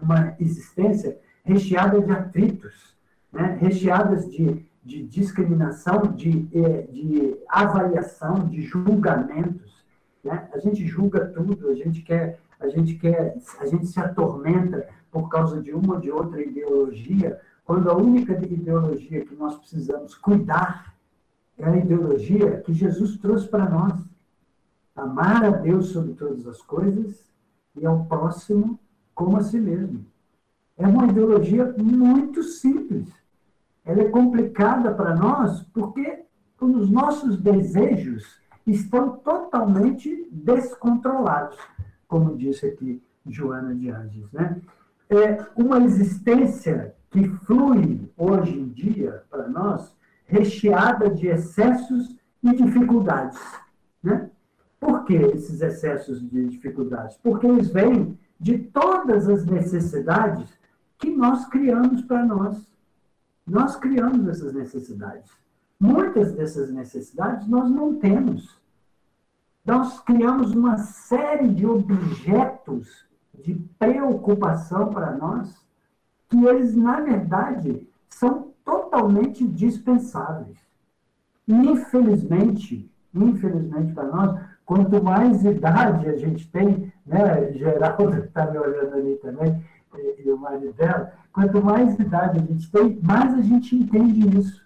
[0.01, 2.97] uma existência recheada de atritos,
[3.33, 9.85] né, recheadas de de discriminação, de, eh, de avaliação, de julgamentos.
[10.25, 10.49] Né?
[10.53, 15.29] A gente julga tudo, a gente quer, a gente quer, a gente se atormenta por
[15.29, 20.92] causa de uma ou de outra ideologia, quando a única ideologia que nós precisamos cuidar
[21.63, 23.99] é a ideologia que Jesus trouxe para nós.
[24.95, 27.25] Amar a Deus sobre todas as coisas
[27.75, 28.79] e ao próximo
[29.15, 30.05] como a si mesmo.
[30.77, 33.09] É uma ideologia muito simples
[33.85, 36.25] ela é complicada para nós porque
[36.61, 41.59] os nossos desejos estão totalmente descontrolados,
[42.07, 44.31] como disse aqui Joana de Anges.
[44.31, 44.61] Né?
[45.11, 49.92] É uma existência que flui hoje em dia para nós,
[50.33, 53.39] recheada de excessos e dificuldades.
[54.03, 54.31] Né?
[54.81, 57.19] Por que esses excessos de dificuldades?
[57.23, 60.49] Porque eles vêm de todas as necessidades
[60.99, 62.67] que nós criamos para nós.
[63.47, 65.31] Nós criamos essas necessidades.
[65.79, 68.59] Muitas dessas necessidades nós não temos.
[69.65, 75.55] Nós criamos uma série de objetos de preocupação para nós
[76.29, 77.87] que eles, na verdade,
[78.23, 80.57] são totalmente dispensáveis.
[81.49, 88.95] Infelizmente, infelizmente para nós, quanto mais idade a gente tem, né, Geraldo está me olhando
[88.95, 89.61] ali também,
[90.25, 94.63] e, o marido dela, quanto mais idade a gente tem, mais a gente entende isso.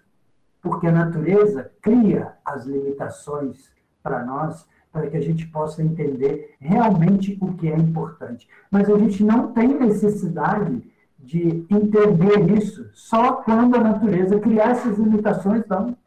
[0.61, 3.71] Porque a natureza cria as limitações
[4.03, 8.47] para nós, para que a gente possa entender realmente o que é importante.
[8.71, 10.81] Mas a gente não tem necessidade
[11.19, 15.97] de entender isso só quando a natureza criar essas limitações, não.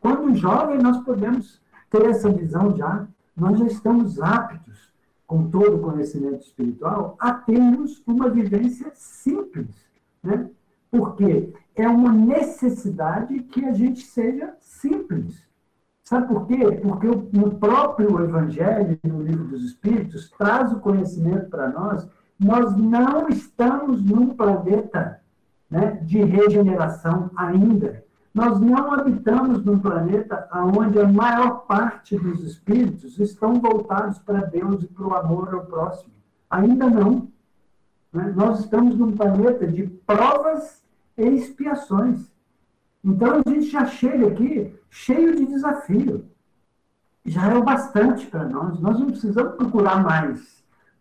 [0.00, 3.06] Quando jovem, nós podemos ter essa visão já.
[3.36, 4.92] Nós já estamos aptos,
[5.26, 9.86] com todo o conhecimento espiritual, a termos uma vivência simples.
[10.22, 10.50] Né?
[10.90, 15.46] Porque é uma necessidade que a gente seja simples.
[16.02, 16.56] Sabe por quê?
[16.82, 22.08] Porque o, próprio Evangelho, no Livro dos Espíritos, traz o conhecimento para nós.
[22.38, 25.20] Nós não estamos num planeta
[25.68, 28.04] né, de regeneração ainda.
[28.32, 34.84] Nós não habitamos num planeta onde a maior parte dos espíritos estão voltados para Deus
[34.84, 36.12] e para o amor ao próximo.
[36.48, 37.28] Ainda não.
[38.12, 38.32] Né?
[38.36, 40.82] Nós estamos num planeta de provas
[41.16, 42.30] e expiações.
[43.04, 46.24] Então a gente já chega aqui cheio de desafio.
[47.24, 48.78] Já é o bastante para nós.
[48.78, 50.57] Nós não precisamos procurar mais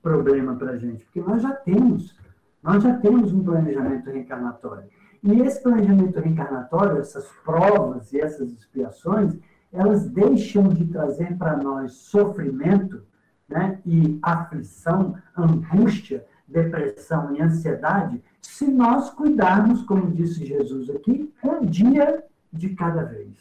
[0.07, 2.15] problema para a gente, porque nós já temos,
[2.63, 4.87] nós já temos um planejamento reencarnatório.
[5.21, 9.37] E esse planejamento reencarnatório, essas provas e essas expiações,
[9.73, 13.03] elas deixam de trazer para nós sofrimento
[13.49, 21.65] né, e aflição, angústia, depressão e ansiedade, se nós cuidarmos, como disse Jesus aqui, um
[21.65, 23.37] dia de cada vez,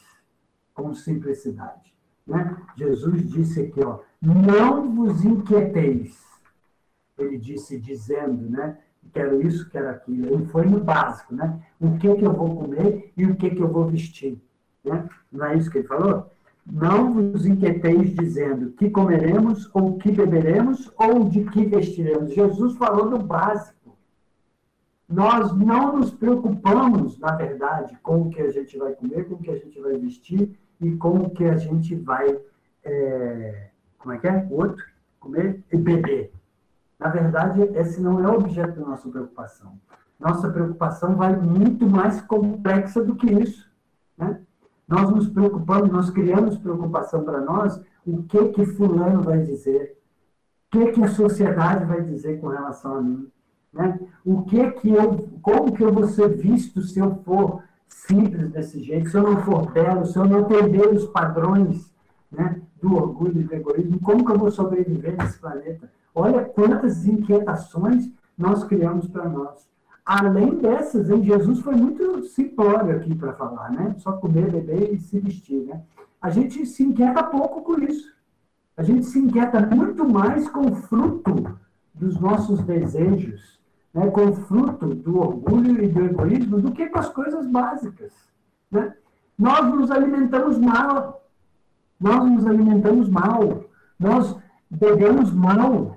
[0.75, 1.95] com simplicidade.
[2.27, 2.57] Né?
[2.77, 6.26] Jesus disse aqui, ó, não vos inquieteis.
[7.19, 8.79] Ele disse dizendo, né?
[9.13, 10.35] Quero isso, quero aquilo.
[10.35, 11.61] Ele foi no básico, né?
[11.81, 14.41] O que, que eu vou comer e o que, que eu vou vestir.
[14.85, 15.09] Né?
[15.31, 16.31] Não é isso que ele falou?
[16.65, 22.35] Não vos inquieteis dizendo que comeremos, ou que beberemos, ou de que vestiremos.
[22.35, 23.97] Jesus falou do básico.
[25.09, 29.39] Nós não nos preocupamos, na verdade, com o que a gente vai comer, com o
[29.39, 32.37] que a gente vai vestir e com o que a gente vai.
[32.85, 34.47] É, como é que é?
[34.51, 34.85] O outro?
[35.21, 36.33] Comer e beber.
[36.99, 39.79] Na verdade, esse não é o objeto da nossa preocupação.
[40.19, 43.71] Nossa preocupação vai muito mais complexa do que isso.
[44.17, 44.41] Né?
[44.89, 49.99] Nós nos preocupamos, nós criamos preocupação para nós, o que que fulano vai dizer,
[50.67, 53.31] o que que a sociedade vai dizer com relação a mim,
[53.73, 54.01] né?
[54.25, 58.83] O que que eu, como que eu vou ser visto se eu for simples desse
[58.83, 61.93] jeito, se eu não for belo, se eu não perder os padrões
[62.31, 65.91] né, do orgulho e do egoísmo, como que eu vou sobreviver nesse planeta?
[66.19, 69.69] Olha quantas inquietações nós criamos para nós.
[70.03, 73.95] Além dessas, hein, Jesus foi muito simplório aqui para falar, né?
[73.99, 75.83] Só comer, beber e se vestir, né?
[76.23, 78.17] A gente se inquieta pouco com isso.
[78.77, 81.59] A gente se inquieta muito mais com o fruto
[81.95, 83.61] dos nossos desejos,
[83.93, 84.11] né?
[84.11, 88.13] com o fruto do orgulho e do egoísmo, do que com as coisas básicas.
[88.71, 88.95] Né?
[89.39, 91.27] Nós nos alimentamos mal.
[92.01, 93.65] Nós nos alimentamos mal.
[93.99, 94.37] Nós
[94.71, 95.96] bebemos mal.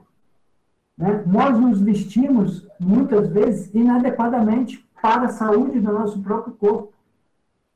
[1.00, 1.24] Né?
[1.26, 6.94] Nós nos vestimos, muitas vezes, inadequadamente para a saúde do nosso próprio corpo.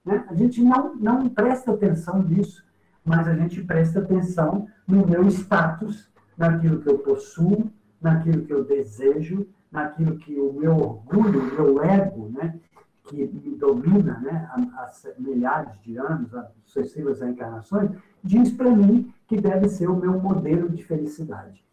[0.03, 0.25] Né?
[0.29, 2.65] A gente não, não presta atenção nisso,
[3.05, 7.71] mas a gente presta atenção no meu status, naquilo que eu possuo,
[8.01, 12.59] naquilo que eu desejo, naquilo que o meu orgulho, o meu ego, né,
[13.05, 19.39] que me domina né, há, milhares de anos, há sucessivas reencarnações, diz para mim que
[19.39, 21.63] deve ser o meu modelo de felicidade.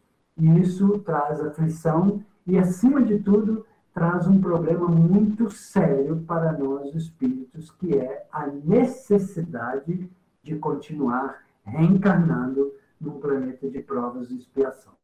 [0.41, 6.95] E isso traz aflição e, acima de tudo, traz um problema muito sério para nós
[6.95, 10.11] espíritos, que é a necessidade
[10.43, 14.95] de continuar reencarnando num planeta de provas e expiação.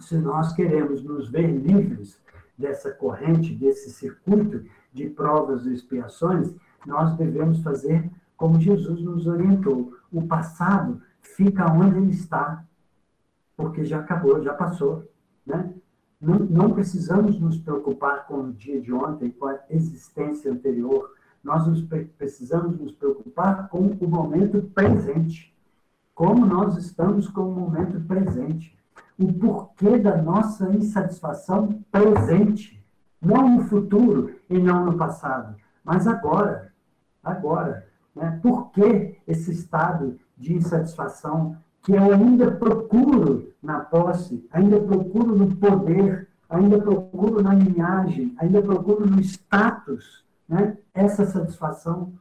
[0.00, 2.18] Se nós queremos nos ver livres
[2.56, 6.54] dessa corrente, desse circuito de provas e expiações,
[6.86, 9.92] nós devemos fazer como Jesus nos orientou.
[10.10, 12.64] O passado fica onde ele está,
[13.58, 15.10] porque já acabou, já passou.
[15.44, 15.74] Né?
[16.20, 21.12] Não, não precisamos nos preocupar com o dia de ontem, com a existência anterior.
[21.42, 21.82] Nós nos
[22.16, 25.52] precisamos nos preocupar com o momento presente.
[26.14, 28.78] Como nós estamos com o momento presente.
[29.18, 32.80] O porquê da nossa insatisfação presente.
[33.20, 36.72] Não no futuro e não no passado, mas agora.
[37.24, 37.88] Agora.
[38.14, 38.38] Né?
[38.40, 41.56] Por que esse estado de insatisfação
[41.88, 48.60] que eu ainda procuro na posse, ainda procuro no poder, ainda procuro na linhagem, ainda
[48.60, 52.12] procuro no status, né, essa satisfação.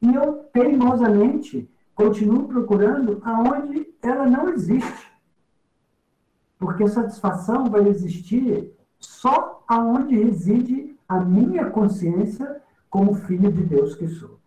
[0.00, 5.12] E eu, teimosamente, continuo procurando aonde ela não existe.
[6.58, 12.60] Porque satisfação vai existir só aonde reside a minha consciência
[12.90, 14.40] como filho de Deus que sou,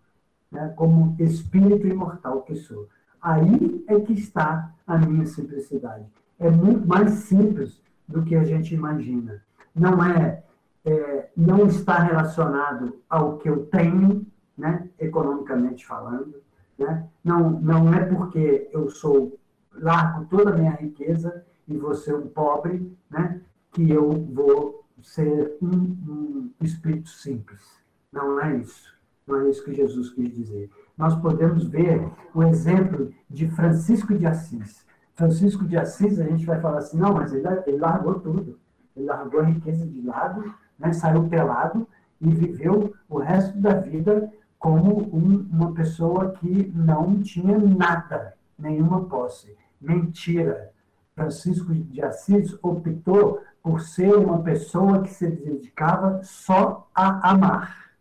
[0.51, 0.73] né?
[0.75, 2.89] como espírito imortal que sou.
[3.25, 6.05] Aí é que está a minha simplicidade.
[6.37, 9.41] É muito mais simples do que a gente imagina.
[9.73, 10.43] Não é,
[10.85, 16.35] é não está relacionado ao que eu tenho, né, economicamente falando,
[16.77, 17.07] né?
[17.23, 19.39] Não, não é porque eu sou
[19.73, 25.57] largo toda a minha riqueza e vou ser um pobre, né, que eu vou ser
[25.59, 27.81] um, um espírito simples.
[28.13, 28.93] Não é isso.
[29.25, 30.69] Não é isso que Jesus quis dizer.
[30.97, 34.85] Nós podemos ver o exemplo de Francisco de Assis.
[35.13, 38.59] Francisco de Assis, a gente vai falar assim, não, mas ele, ele largou tudo.
[38.95, 41.87] Ele largou a riqueza de lado, né, saiu pelado
[42.19, 49.05] e viveu o resto da vida como um, uma pessoa que não tinha nada, nenhuma
[49.05, 49.55] posse.
[49.79, 50.71] Mentira.
[51.13, 57.91] Francisco de Assis optou por ser uma pessoa que se dedicava só a amar.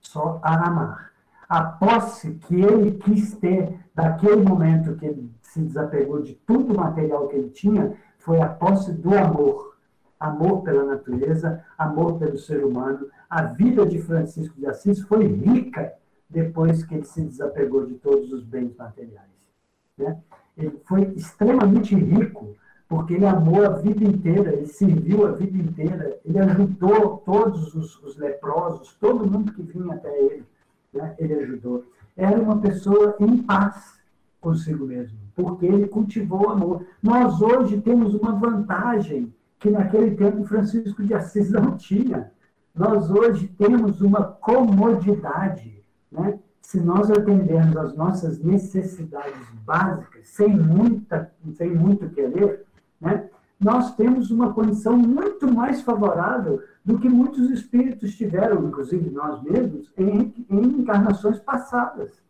[0.00, 1.09] Só a amar.
[1.50, 7.26] A posse que ele quis ter daquele momento que ele se desapegou de tudo material
[7.26, 9.76] que ele tinha foi a posse do amor.
[10.20, 13.08] Amor pela natureza, amor pelo ser humano.
[13.28, 15.92] A vida de Francisco de Assis foi rica
[16.28, 19.50] depois que ele se desapegou de todos os bens materiais.
[19.98, 20.16] Né?
[20.56, 22.54] Ele foi extremamente rico,
[22.88, 28.00] porque ele amou a vida inteira, ele serviu a vida inteira, ele ajudou todos os,
[28.04, 30.44] os leprosos, todo mundo que vinha até ele,
[30.92, 31.14] né?
[31.18, 31.84] ele ajudou.
[32.16, 33.98] Era uma pessoa em paz
[34.40, 36.86] consigo mesmo, porque ele cultivou amor.
[37.02, 42.32] Nós hoje temos uma vantagem que naquele tempo Francisco de Assis não tinha.
[42.74, 46.38] Nós hoje temos uma comodidade, né?
[46.70, 52.64] se nós atendermos às nossas necessidades básicas, sem, muita, sem muito querer,
[53.00, 53.28] né,
[53.60, 59.92] nós temos uma condição muito mais favorável do que muitos espíritos tiveram, inclusive nós mesmos,
[59.98, 62.22] em, em encarnações passadas.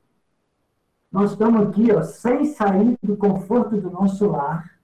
[1.11, 4.79] Nós estamos aqui, ó, sem sair do conforto do nosso lar,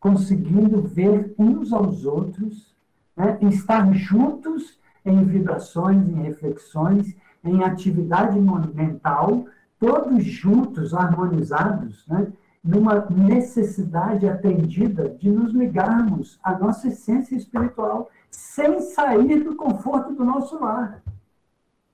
[0.00, 2.74] conseguindo ver uns aos outros,
[3.14, 7.14] né, estar juntos em vibrações, em reflexões,
[7.44, 9.46] em atividade mental,
[9.78, 12.28] todos juntos, harmonizados, né?
[12.62, 20.24] Numa necessidade atendida de nos ligarmos à nossa essência espiritual, sem sair do conforto do
[20.24, 21.02] nosso lar.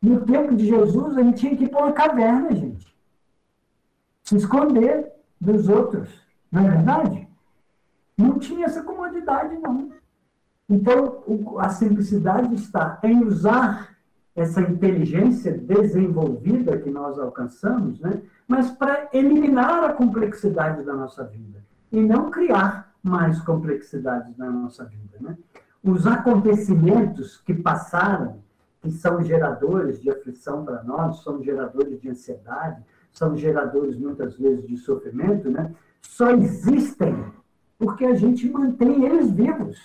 [0.00, 2.94] No tempo de Jesus, a gente tinha que ir para uma caverna, gente.
[4.22, 5.10] Se esconder
[5.40, 6.10] dos outros.
[6.52, 7.28] Não é verdade?
[8.16, 9.90] Não tinha essa comodidade, não.
[10.68, 11.24] Então,
[11.58, 13.96] a simplicidade está em usar
[14.40, 18.22] essa inteligência desenvolvida que nós alcançamos, né?
[18.46, 24.84] mas para eliminar a complexidade da nossa vida e não criar mais complexidades na nossa
[24.84, 25.18] vida.
[25.20, 25.36] Né?
[25.82, 28.38] Os acontecimentos que passaram,
[28.80, 32.82] que são geradores de aflição para nós, são geradores de ansiedade,
[33.12, 35.74] são geradores muitas vezes de sofrimento, né?
[36.00, 37.24] só existem
[37.78, 39.78] porque a gente mantém eles vivos.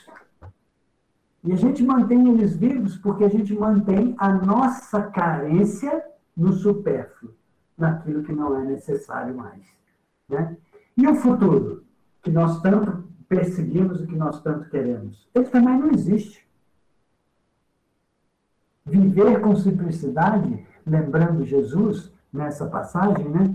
[1.43, 6.03] E a gente mantém eles vivos porque a gente mantém a nossa carência
[6.35, 7.33] no supérfluo,
[7.77, 9.61] naquilo que não é necessário mais.
[10.29, 10.55] Né?
[10.95, 11.83] E o futuro,
[12.21, 15.27] que nós tanto perseguimos e que nós tanto queremos?
[15.35, 16.47] Ele também não existe.
[18.85, 23.53] Viver com simplicidade, lembrando Jesus nessa passagem, né?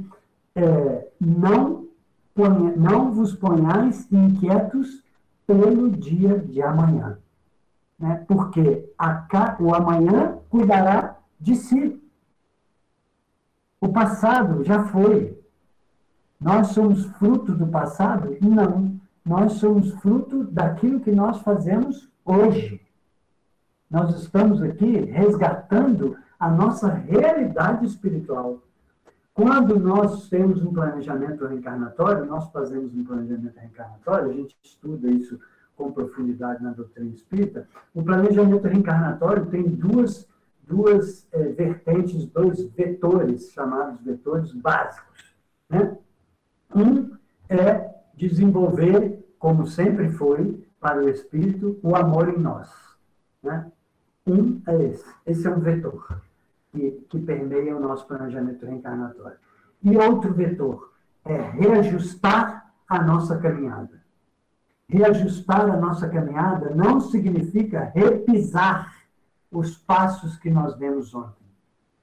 [0.54, 1.86] É, não,
[2.34, 5.02] ponha, não vos ponhais inquietos
[5.46, 7.18] pelo dia de amanhã
[7.98, 8.24] né?
[8.28, 9.26] porque a,
[9.60, 12.02] o amanhã cuidará de si.
[13.80, 15.38] O passado já foi.
[16.40, 18.36] Nós somos fruto do passado?
[18.40, 18.98] Não.
[19.24, 22.80] Nós somos fruto daquilo que nós fazemos hoje.
[23.90, 28.62] Nós estamos aqui resgatando a nossa realidade espiritual.
[29.34, 35.38] Quando nós temos um planejamento reencarnatório, nós fazemos um planejamento reencarnatório, a gente estuda isso
[35.78, 40.28] com profundidade na doutrina espírita, o planejamento reencarnatório tem duas,
[40.66, 45.36] duas é, vertentes, dois vetores, chamados vetores básicos.
[45.70, 45.96] Né?
[46.74, 47.16] Um
[47.48, 52.68] é desenvolver, como sempre foi, para o espírito, o amor em nós.
[53.40, 53.70] Né?
[54.26, 55.14] Um é esse.
[55.24, 56.20] Esse é um vetor
[56.72, 59.38] que, que permeia o nosso planejamento reencarnatório.
[59.80, 60.92] E outro vetor
[61.24, 64.07] é reajustar a nossa caminhada
[64.88, 68.96] reajustar a nossa caminhada não significa repisar
[69.50, 71.46] os passos que nós demos ontem,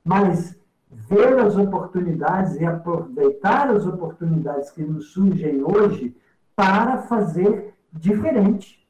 [0.04, 0.60] mas
[0.90, 6.16] ver as oportunidades e aproveitar as oportunidades que nos surgem hoje
[6.56, 8.86] para fazer diferente.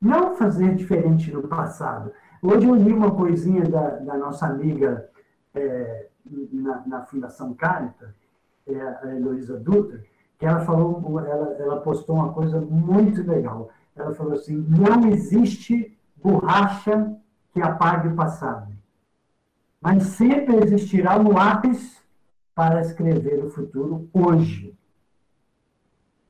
[0.00, 2.12] Não fazer diferente no passado.
[2.42, 5.08] Hoje eu li uma coisinha da, da nossa amiga
[5.54, 6.08] é,
[6.52, 8.14] na, na, Fundação Carita,
[8.66, 10.02] é, a Heloísa Dutra,
[10.38, 13.70] que ela falou, ela, ela postou uma coisa muito legal.
[13.94, 17.16] Ela falou assim: não existe borracha
[17.52, 18.72] que apague o passado,
[19.80, 21.96] mas sempre existirá um lápis
[22.54, 24.74] para escrever o futuro hoje.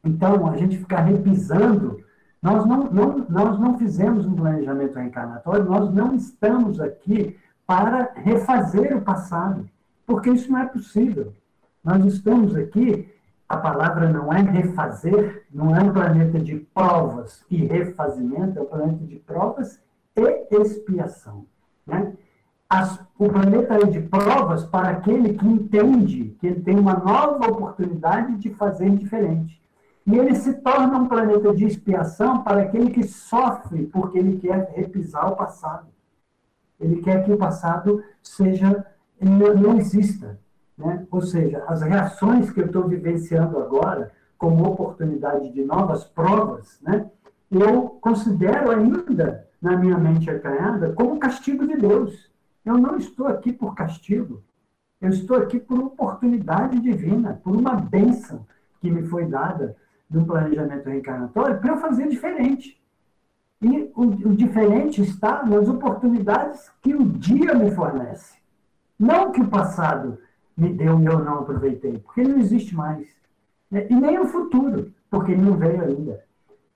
[0.04, 2.04] Então, a gente ficar repisando,
[2.40, 7.36] nós não, não, nós não fizemos um planejamento reencarnatório, nós não estamos aqui
[7.66, 9.68] para refazer o passado,
[10.06, 11.32] porque isso não é possível.
[11.82, 13.12] Nós estamos aqui,
[13.48, 18.66] a palavra não é refazer, não é um planeta de provas e refazimento, é um
[18.66, 19.80] planeta de provas
[20.16, 21.46] e expiação.
[21.86, 22.12] Né?
[22.68, 27.46] As, o planeta é de provas para aquele que entende que ele tem uma nova
[27.46, 29.62] oportunidade de fazer diferente.
[30.04, 34.72] E ele se torna um planeta de expiação para aquele que sofre porque ele quer
[34.74, 35.86] repisar o passado.
[36.80, 38.86] Ele quer que o passado seja
[39.20, 40.38] não, não exista.
[40.76, 41.06] Né?
[41.10, 47.10] Ou seja, as reações que eu estou vivenciando agora, como oportunidade de novas provas, né?
[47.50, 52.30] eu considero ainda, na minha mente acanhada, como castigo de Deus.
[52.64, 54.42] Eu não estou aqui por castigo.
[55.00, 58.46] Eu estou aqui por oportunidade divina, por uma bênção
[58.80, 59.76] que me foi dada
[60.08, 62.80] do planejamento reencarnatório para eu fazer diferente.
[63.60, 68.36] E o, o, diferente está nas oportunidades que o dia me fornece.
[68.98, 70.18] Não que o passado
[70.56, 73.06] me deu e eu não aproveitei, porque não existe mais.
[73.70, 73.86] Né?
[73.90, 76.24] E nem o futuro, porque não veio ainda.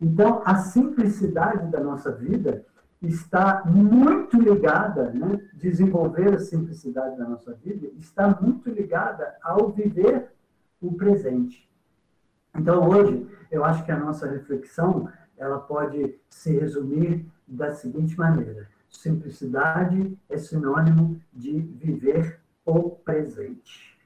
[0.00, 2.64] Então, a simplicidade da nossa vida
[3.02, 5.40] está muito ligada, né?
[5.54, 10.30] desenvolver a simplicidade da nossa vida está muito ligada ao viver
[10.80, 11.68] o presente.
[12.54, 18.68] Então, hoje, eu acho que a nossa reflexão ela pode se resumir da seguinte maneira:
[18.90, 22.40] simplicidade é sinônimo de viver
[22.76, 23.98] o presente.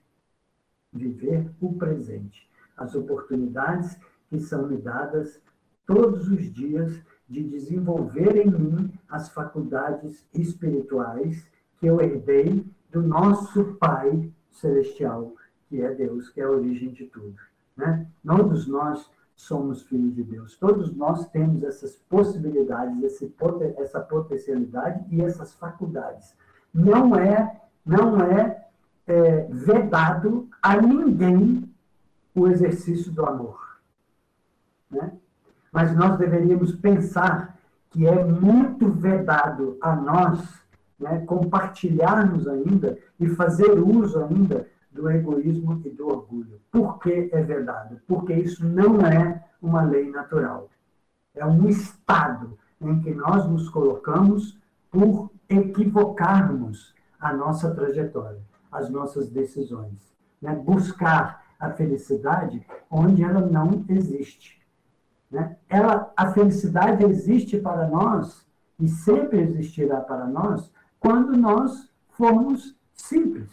[0.92, 2.48] Viver o presente.
[2.76, 3.98] As oportunidades
[4.28, 5.40] que são me dadas
[5.86, 11.46] todos os dias de desenvolver em mim as faculdades espirituais
[11.78, 15.34] que eu herdei do nosso Pai Celestial,
[15.68, 17.36] que é Deus, que é a origem de tudo.
[17.76, 18.06] Né?
[18.24, 20.56] Todos nós somos filhos de Deus.
[20.56, 23.34] Todos nós temos essas possibilidades, esse,
[23.78, 26.36] essa potencialidade e essas faculdades.
[26.72, 28.66] Não é, não é,
[29.07, 31.68] é vedado a ninguém
[32.35, 33.78] o exercício do amor.
[34.91, 35.12] Né?
[35.72, 37.57] Mas nós deveríamos pensar
[37.91, 40.64] que é muito vedado a nós
[40.99, 46.61] né, compartilharmos ainda e fazer uso ainda do egoísmo e do orgulho.
[46.70, 47.97] Por que é verdade?
[48.07, 50.70] Porque isso não é uma lei natural.
[51.35, 54.59] É um estado em que nós nos colocamos
[54.91, 60.14] por equivocarmos a nossa trajetória, as nossas decisões.
[60.42, 60.54] Né?
[60.54, 64.60] Buscar a felicidade onde ela não existe.
[65.30, 65.56] Né?
[65.66, 68.46] Ela, a felicidade existe para nós
[68.78, 70.70] e sempre existirá para nós
[71.00, 73.50] quando nós formos simples.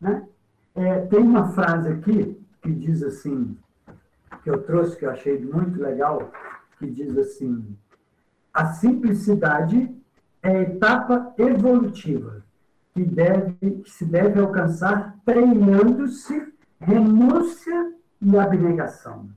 [0.00, 0.26] Né?
[0.74, 3.58] É, tem uma frase aqui que diz assim,
[4.42, 6.32] que eu trouxe, que eu achei muito legal,
[6.78, 7.76] que diz assim:
[8.54, 9.99] a simplicidade
[10.42, 12.42] é a etapa evolutiva
[12.94, 19.28] que, deve, que se deve alcançar treinando-se renúncia e abnegação.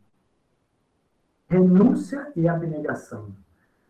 [1.47, 3.30] Renúncia e abnegação.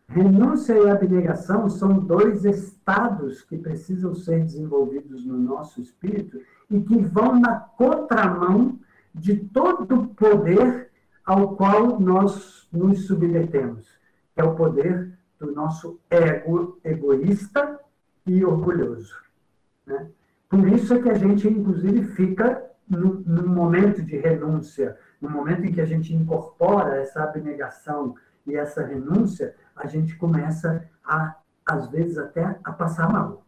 [0.07, 6.97] Renúncia e abnegação são dois estados que precisam ser desenvolvidos no nosso espírito e que
[7.01, 8.77] vão na contramão
[9.13, 10.89] de todo o poder
[11.25, 13.87] ao qual nós nos submetemos,
[14.35, 15.12] que é o poder
[15.43, 17.79] do nosso ego egoísta
[18.25, 19.15] e orgulhoso.
[19.85, 20.09] Né?
[20.47, 25.65] Por isso é que a gente, inclusive, fica no, no momento de renúncia, no momento
[25.65, 28.15] em que a gente incorpora essa abnegação
[28.47, 31.35] e essa renúncia, a gente começa a,
[31.65, 33.45] às vezes, até a passar mal,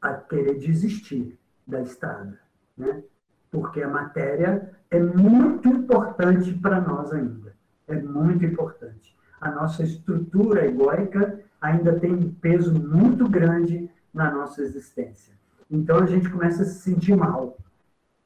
[0.00, 2.38] a querer desistir da estrada,
[2.76, 3.02] né?
[3.50, 7.54] Porque a matéria é muito importante para nós ainda,
[7.88, 9.15] é muito importante.
[9.40, 15.34] A nossa estrutura egóica ainda tem um peso muito grande na nossa existência.
[15.70, 17.58] Então a gente começa a se sentir mal,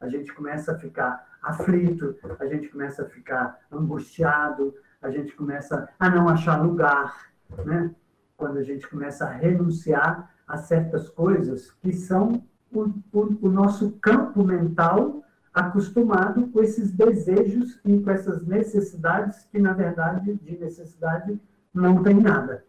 [0.00, 5.88] a gente começa a ficar aflito, a gente começa a ficar angustiado, a gente começa
[5.98, 7.30] a não achar lugar,
[7.64, 7.94] né?
[8.36, 12.42] quando a gente começa a renunciar a certas coisas que são
[12.72, 15.22] o, o, o nosso campo mental
[15.52, 21.40] acostumado com esses desejos e com essas necessidades que, na verdade, de necessidade
[21.74, 22.64] não tem nada.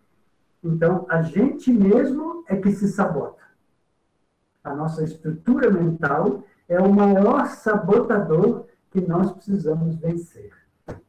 [0.63, 3.41] Então, a gente mesmo é que se sabota.
[4.63, 10.51] A nossa estrutura mental é o maior sabotador que nós precisamos vencer.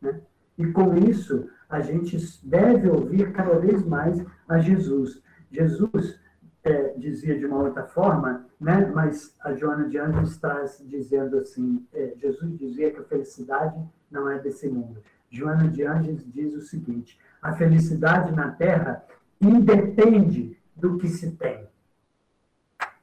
[0.00, 0.20] Né?
[0.56, 5.22] E com isso, a gente deve ouvir cada vez mais a Jesus.
[5.50, 6.18] Jesus
[6.64, 8.90] é, dizia de uma outra forma, né?
[8.94, 14.28] mas a Joana de Anjos traz dizendo assim: é, Jesus dizia que a felicidade não
[14.28, 15.02] é desse mundo.
[15.30, 19.04] Joana de Anjos diz o seguinte: a felicidade na terra
[19.40, 21.66] independe do que se tem.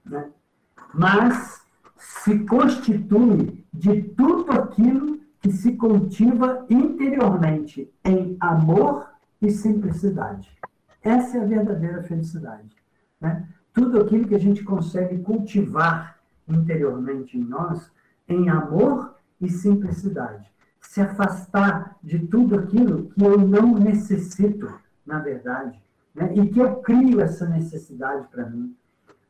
[0.05, 0.29] Né?
[0.93, 1.61] Mas
[1.97, 9.09] se constitui de tudo aquilo que se cultiva interiormente em amor
[9.41, 10.49] e simplicidade.
[11.01, 12.78] Essa é a verdadeira felicidade.
[13.19, 13.47] Né?
[13.73, 16.17] Tudo aquilo que a gente consegue cultivar
[16.47, 17.91] interiormente em nós
[18.27, 20.49] em amor e simplicidade.
[20.81, 24.71] Se afastar de tudo aquilo que eu não necessito,
[25.05, 25.81] na verdade,
[26.15, 26.31] né?
[26.35, 28.75] e que eu crio essa necessidade para mim.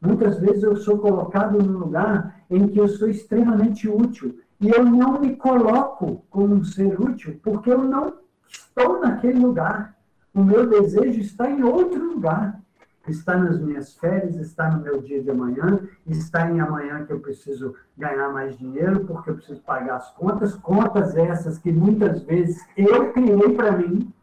[0.02, 4.84] Muitas vezes eu sou colocado num lugar em que eu sou extremamente útil e eu
[4.86, 8.14] não me coloco como um ser útil porque eu não
[8.48, 9.98] estou naquele lugar.
[10.34, 12.62] O meu desejo está em outro lugar.
[13.08, 17.20] Está nas minhas férias, está no meu dia de amanhã, está em amanhã que eu
[17.20, 22.64] preciso ganhar mais dinheiro porque eu preciso pagar as contas, contas essas que muitas vezes
[22.78, 24.14] eu criei para mim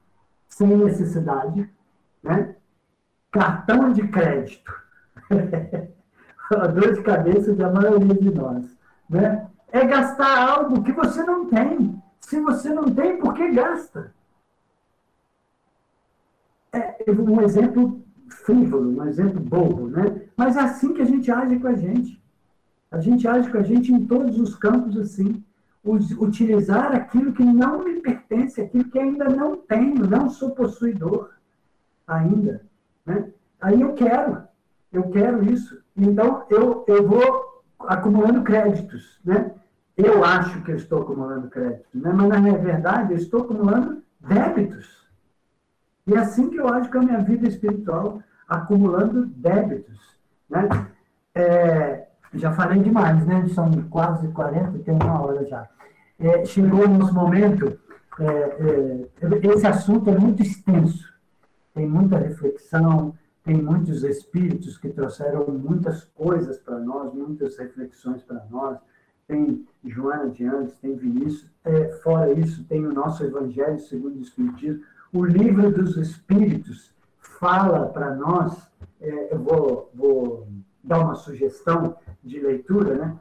[0.48, 1.68] sem necessidade,
[2.22, 2.54] né?
[3.32, 4.72] Cartão de crédito.
[6.50, 9.48] a dor de cabeça da maioria de nós, né?
[9.72, 12.00] É gastar algo que você não tem.
[12.20, 14.14] Se você não tem, por que gasta?
[16.72, 20.22] É um exemplo frívolo, um exemplo bobo, né?
[20.36, 22.22] Mas é assim que a gente age com a gente.
[22.90, 25.42] A gente age com a gente em todos os campos assim.
[25.84, 31.30] Utilizar aquilo que não me pertence, aquilo que ainda não tenho, não sou possuidor
[32.06, 32.62] ainda.
[33.04, 33.30] Né?
[33.60, 34.42] Aí eu quero,
[34.92, 35.80] eu quero isso.
[35.96, 39.20] Então eu, eu vou acumulando créditos.
[39.24, 39.52] Né?
[39.96, 42.12] Eu acho que eu estou acumulando créditos, né?
[42.12, 45.05] mas na verdade eu estou acumulando débitos.
[46.06, 50.16] E é assim que eu acho com a minha vida espiritual, acumulando débitos.
[50.48, 50.68] Né?
[51.34, 53.46] É, já falei demais, né?
[53.48, 55.68] São quase 40, tem uma hora já.
[56.18, 57.78] É, chegou nosso momento,
[58.18, 61.12] é, é, esse assunto é muito extenso,
[61.74, 68.44] tem muita reflexão, tem muitos espíritos que trouxeram muitas coisas para nós, muitas reflexões para
[68.50, 68.78] nós.
[69.28, 71.50] Tem Joana de Andes, tem Vinícius.
[71.64, 74.82] É, fora isso, tem o nosso Evangelho segundo o Espiritismo.
[75.16, 76.94] O livro dos Espíritos
[77.40, 80.46] fala para nós, é, eu vou, vou,
[80.84, 83.18] dar uma sugestão de leitura, né?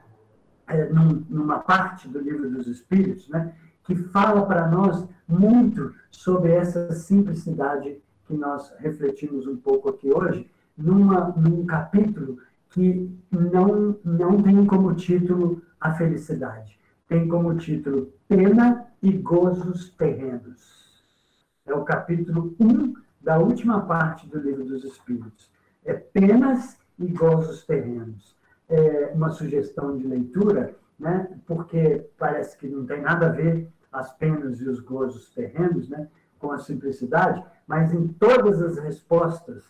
[0.67, 3.55] É, num, numa parte do livro dos Espíritos, né?
[3.85, 10.51] que fala para nós muito sobre essa simplicidade que nós refletimos um pouco aqui hoje,
[10.77, 12.39] numa, num capítulo
[12.71, 16.77] que não, não tem como título a felicidade.
[17.07, 20.74] Tem como título Pena e Gozos Terrenos.
[21.67, 25.51] É o capítulo 1 da última parte do Livro dos Espíritos.
[25.83, 28.37] É Penas e Gozos Terrenos.
[28.69, 31.27] É uma sugestão de leitura, né?
[31.47, 36.07] porque parece que não tem nada a ver as penas e os gozos terrenos né?
[36.37, 39.63] com a simplicidade, mas em todas as respostas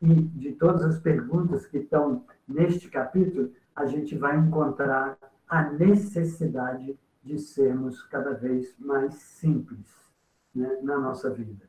[0.00, 6.98] e de todas as perguntas que estão neste capítulo, a gente vai encontrar a necessidade
[7.22, 10.03] de sermos cada vez mais simples
[10.54, 11.64] né, na nossa vida.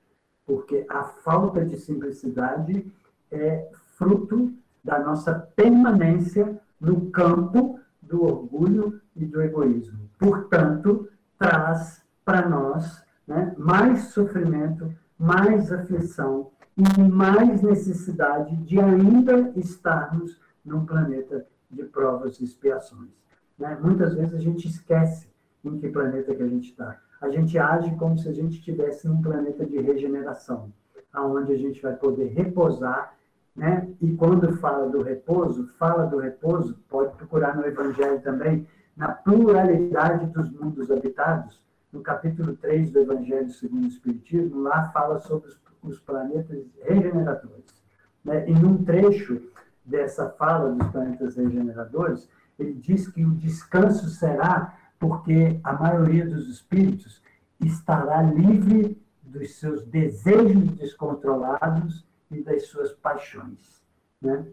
[0.46, 2.92] Porque a falta de simplicidade
[3.32, 10.10] é fruto da nossa permanência no campo do orgulho e do egoísmo.
[10.20, 20.40] Portanto, traz para nós né, mais sofrimento, mais aflição e mais necessidade de ainda estarmos
[20.64, 23.10] num planeta de provas e expiações.
[23.58, 23.78] Né?
[23.82, 25.30] Muitas vezes a gente esquece
[25.64, 27.00] em que planeta que a gente está.
[27.26, 30.72] A gente age como se a gente estivesse num planeta de regeneração,
[31.12, 33.16] aonde a gente vai poder repousar,
[33.56, 33.90] né?
[34.00, 40.28] E quando fala do repouso, fala do repouso, pode procurar no Evangelho também, na pluralidade
[40.28, 45.60] dos mundos habitados, no capítulo 3 do Evangelho segundo o Espiritismo, lá fala sobre os,
[45.82, 47.84] os planetas regeneradores.
[48.24, 48.48] Né?
[48.48, 49.42] E num trecho
[49.84, 56.48] dessa fala dos planetas regeneradores, ele diz que o descanso será porque a maioria dos
[56.50, 57.22] espíritos
[57.60, 63.84] estará livre dos seus desejos descontrolados e das suas paixões.
[64.22, 64.46] Né?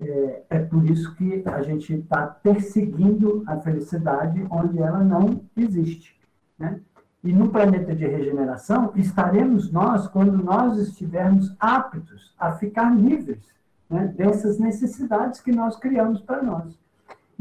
[0.00, 6.18] É, é por isso que a gente está perseguindo a felicidade onde ela não existe.
[6.58, 6.80] Né?
[7.22, 13.46] E no planeta de regeneração, estaremos nós quando nós estivermos aptos a ficar livres
[13.88, 16.81] né, dessas necessidades que nós criamos para nós.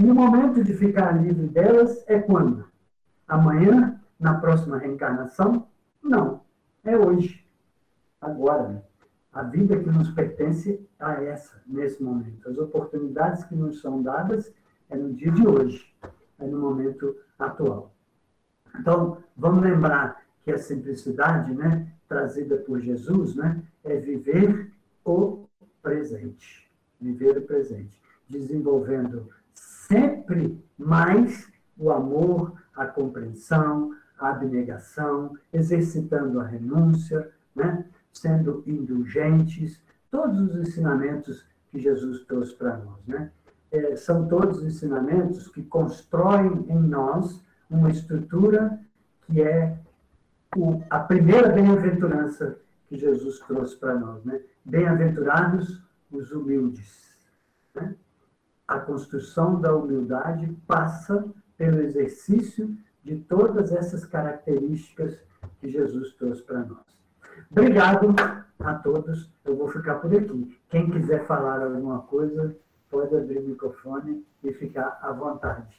[0.02, 2.66] E o momento de ficar livre delas é quando?
[3.28, 5.68] Amanhã, na próxima reencarnação?
[6.02, 6.42] Não.
[6.84, 7.46] É hoje.
[8.20, 8.68] Agora.
[8.68, 8.82] Né?
[9.32, 12.50] A vida que nos pertence a essa, nesse momento.
[12.50, 14.52] As oportunidades que nos são dadas
[14.90, 15.94] é no dia de hoje,
[16.40, 17.94] é no momento atual.
[18.80, 24.72] Então, vamos lembrar que a simplicidade, né, trazida por Jesus, né, é viver
[25.06, 25.46] o
[25.80, 26.68] presente.
[27.00, 28.02] Viver o presente.
[28.28, 29.30] Desenvolvendo
[29.92, 37.86] sempre mais o amor, a compreensão, a abnegação, exercitando a renúncia, né?
[38.14, 43.06] sendo indulgentes, todos os ensinamentos que Jesus trouxe para nós.
[43.06, 43.32] Né?
[43.72, 48.80] É, são todos ensinamentos que constroem em nós uma estrutura
[49.24, 49.78] que é
[50.56, 54.24] o, a primeira bem-aventurança que Jesus trouxe para nós.
[54.24, 54.42] Né?
[54.64, 55.82] Bem-aventurados
[56.12, 57.18] os humildes.
[57.74, 57.96] Né?
[58.72, 65.20] A construção da humildade passa pelo exercício de todas essas características
[65.60, 66.80] que Jesus trouxe para nós.
[67.52, 68.16] Obrigado
[68.62, 69.30] a todos.
[69.44, 70.58] Eu vou ficar por aqui.
[70.70, 72.56] Quem quiser falar alguma coisa,
[72.90, 75.76] pode abrir o microfone e ficar à vontade.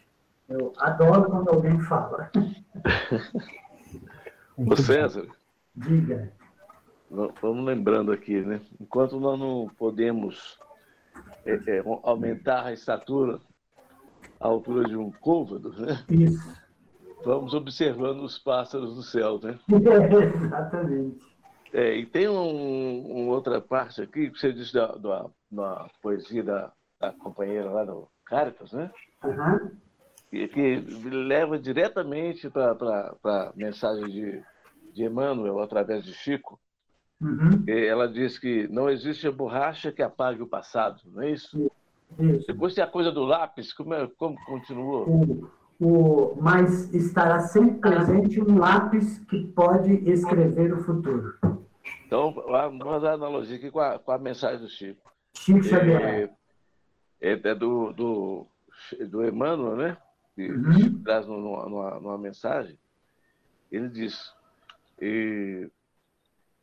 [0.47, 2.30] Eu adoro quando alguém fala.
[4.55, 5.26] Ô César.
[5.74, 6.30] Diga.
[7.11, 8.61] Vamos lembrando aqui, né?
[8.78, 10.61] Enquanto nós não podemos
[11.45, 13.41] é, é, aumentar a estatura,
[14.41, 16.05] a altura de um côvado, né?
[16.09, 16.63] Isso.
[17.25, 19.59] Vamos observando os pássaros do céu, né?
[19.71, 21.33] É, exatamente.
[21.73, 26.43] É, e tem um, uma outra parte aqui que você disse da, da, da poesia
[26.43, 28.91] da, da, companheira lá do Caritas, né?
[29.25, 29.71] Uhum.
[30.29, 30.77] Que, que
[31.09, 34.43] leva diretamente para a mensagem de,
[34.93, 36.61] de Emmanuel através de Chico.
[37.23, 37.64] Uhum.
[37.68, 41.70] Ela diz que não existe a borracha que apague o passado, não é isso?
[42.18, 42.47] Isso.
[42.47, 45.09] Depois tem a coisa do lápis, como, é, como continuou?
[45.09, 45.51] O,
[45.81, 51.35] o, mas estará sempre presente um lápis que pode escrever o futuro.
[52.07, 55.11] Então, vamos dar analogia aqui com a, com a mensagem do Chico.
[55.35, 56.31] Chico Xavier.
[57.20, 58.47] É, é, é do, do,
[59.09, 59.97] do Emmanuel, né?
[60.35, 61.03] Que uhum.
[61.03, 62.79] traz numa, numa, numa, mensagem.
[63.70, 64.33] Ele diz:
[65.01, 65.70] e,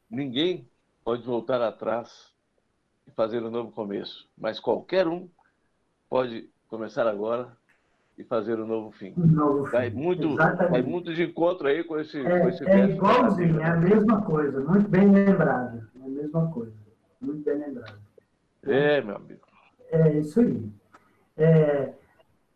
[0.10, 0.68] ninguém
[1.04, 2.32] pode voltar atrás
[3.08, 5.28] e fazer um novo começo, mas qualquer um
[6.10, 7.56] pode começar agora
[8.18, 9.14] e fazer um novo fim.
[9.18, 9.72] Um novo fim.
[9.72, 13.66] Vai muito, vai muito de encontro aí com esse, é, com esse É igualzinho, é
[13.66, 15.88] a mesma coisa, muito bem lembrado.
[16.02, 16.74] É a mesma coisa,
[17.22, 18.00] muito bem lembrado.
[18.64, 19.42] É, meu amigo.
[19.92, 20.70] É isso aí.
[21.38, 21.94] É,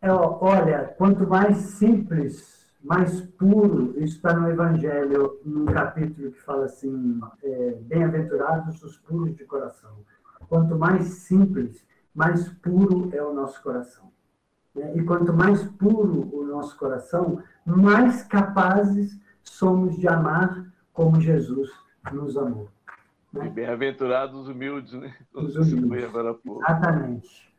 [0.02, 6.66] é, olha, quanto mais simples, mais puro, isso está no Evangelho, num capítulo que fala
[6.66, 9.96] assim: é, bem-aventurados os puros de coração.
[10.48, 14.12] Quanto mais simples, mais puro é o nosso coração.
[14.74, 14.92] Né?
[14.96, 21.70] E quanto mais puro o nosso coração, mais capazes somos de amar como Jesus
[22.12, 22.68] nos amou.
[23.32, 23.48] Né?
[23.48, 25.14] Bem-aventurados os humildes, né?
[25.32, 26.04] Os humildes.
[26.68, 27.53] Exatamente.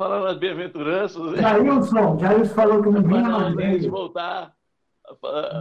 [0.00, 1.32] Falando das bem-aventuranças.
[1.32, 1.42] Né?
[1.42, 3.54] Jailson, Jailson falou que não vinha mais.
[3.54, 4.54] Podemos voltar,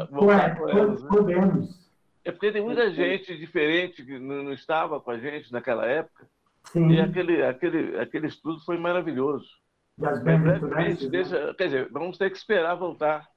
[0.10, 0.66] voltar com.
[0.66, 0.98] Né?
[1.10, 1.92] Podemos.
[2.24, 6.26] É porque tem muita gente diferente que não estava com a gente naquela época.
[6.72, 6.90] Sim.
[6.90, 9.50] E aquele, aquele, aquele estudo foi maravilhoso
[9.98, 11.10] das bem-aventuranças.
[11.10, 11.54] Deixa, né?
[11.58, 13.28] Quer dizer, vamos ter que esperar voltar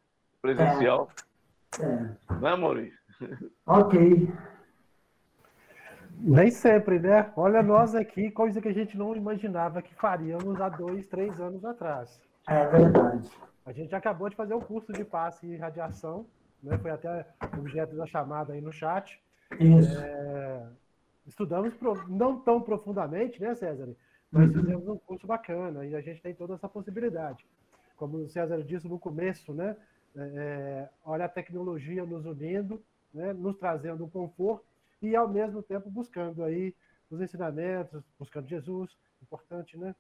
[0.41, 1.11] presencial.
[1.81, 1.85] É.
[1.85, 2.11] é.
[2.41, 2.99] Não é, Maurício?
[3.67, 4.33] Ok.
[6.25, 7.33] Nem sempre, né?
[7.37, 11.65] Olha nós aqui, coisa que a gente não imaginava que faríamos há dois, três anos
[11.65, 12.21] atrás.
[12.49, 13.29] É verdade.
[13.67, 16.25] A gente acabou de fazer um curso de passe e radiação,
[16.63, 16.79] né?
[16.79, 17.27] foi até
[17.59, 19.21] objeto da chamada aí no chat.
[19.59, 19.99] Isso.
[19.99, 20.65] É...
[21.27, 21.75] Estudamos
[22.09, 23.89] não tão profundamente, né, César?
[24.31, 24.61] Nós uhum.
[24.61, 27.45] fizemos um curso bacana e a gente tem toda essa possibilidade.
[27.97, 29.77] Como o César disse no começo, né?
[30.17, 32.81] É, é, olha a tecnologia nos unindo,
[33.13, 33.33] né?
[33.33, 34.72] nos trazendo um conforto
[35.03, 36.75] e, ao mesmo tempo, buscando aí
[37.11, 39.95] os ensinamentos, buscando Jesus, importante, né?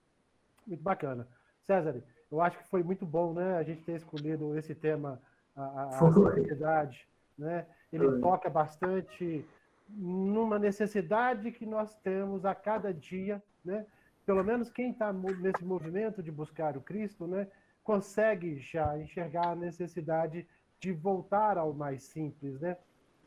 [0.66, 1.26] Muito bacana.
[1.66, 3.57] César, eu acho que foi muito bom, né?
[3.57, 5.20] A gente ter escolhido esse tema,
[5.55, 7.66] a, a sociedade, né?
[7.92, 8.20] Ele foi.
[8.20, 9.46] toca bastante
[9.88, 13.84] numa necessidade que nós temos a cada dia, né?
[14.24, 17.48] pelo menos quem está nesse movimento de buscar o Cristo, né,
[17.82, 20.46] consegue já enxergar a necessidade
[20.78, 22.76] de voltar ao mais simples, né?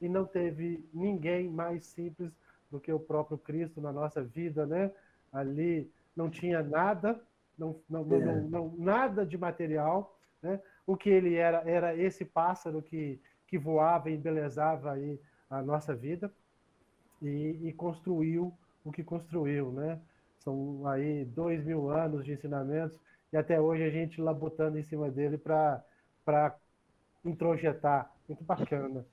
[0.02, 2.32] E não teve ninguém mais simples
[2.70, 4.92] do que o próprio Cristo na nossa vida, né?
[5.32, 7.20] Ali não tinha nada,
[7.58, 8.20] não, não, é.
[8.20, 10.60] não, não, nada de material, né?
[10.86, 15.20] O que ele era era esse pássaro que, que voava e embelezava aí
[15.50, 16.32] a nossa vida
[17.22, 20.00] e, e construiu o que construiu, né?
[20.38, 23.00] São aí dois mil anos de ensinamentos
[23.34, 25.84] e até hoje a gente labutando em cima dele para
[27.24, 28.12] introjetar.
[28.28, 29.06] Muito bacana.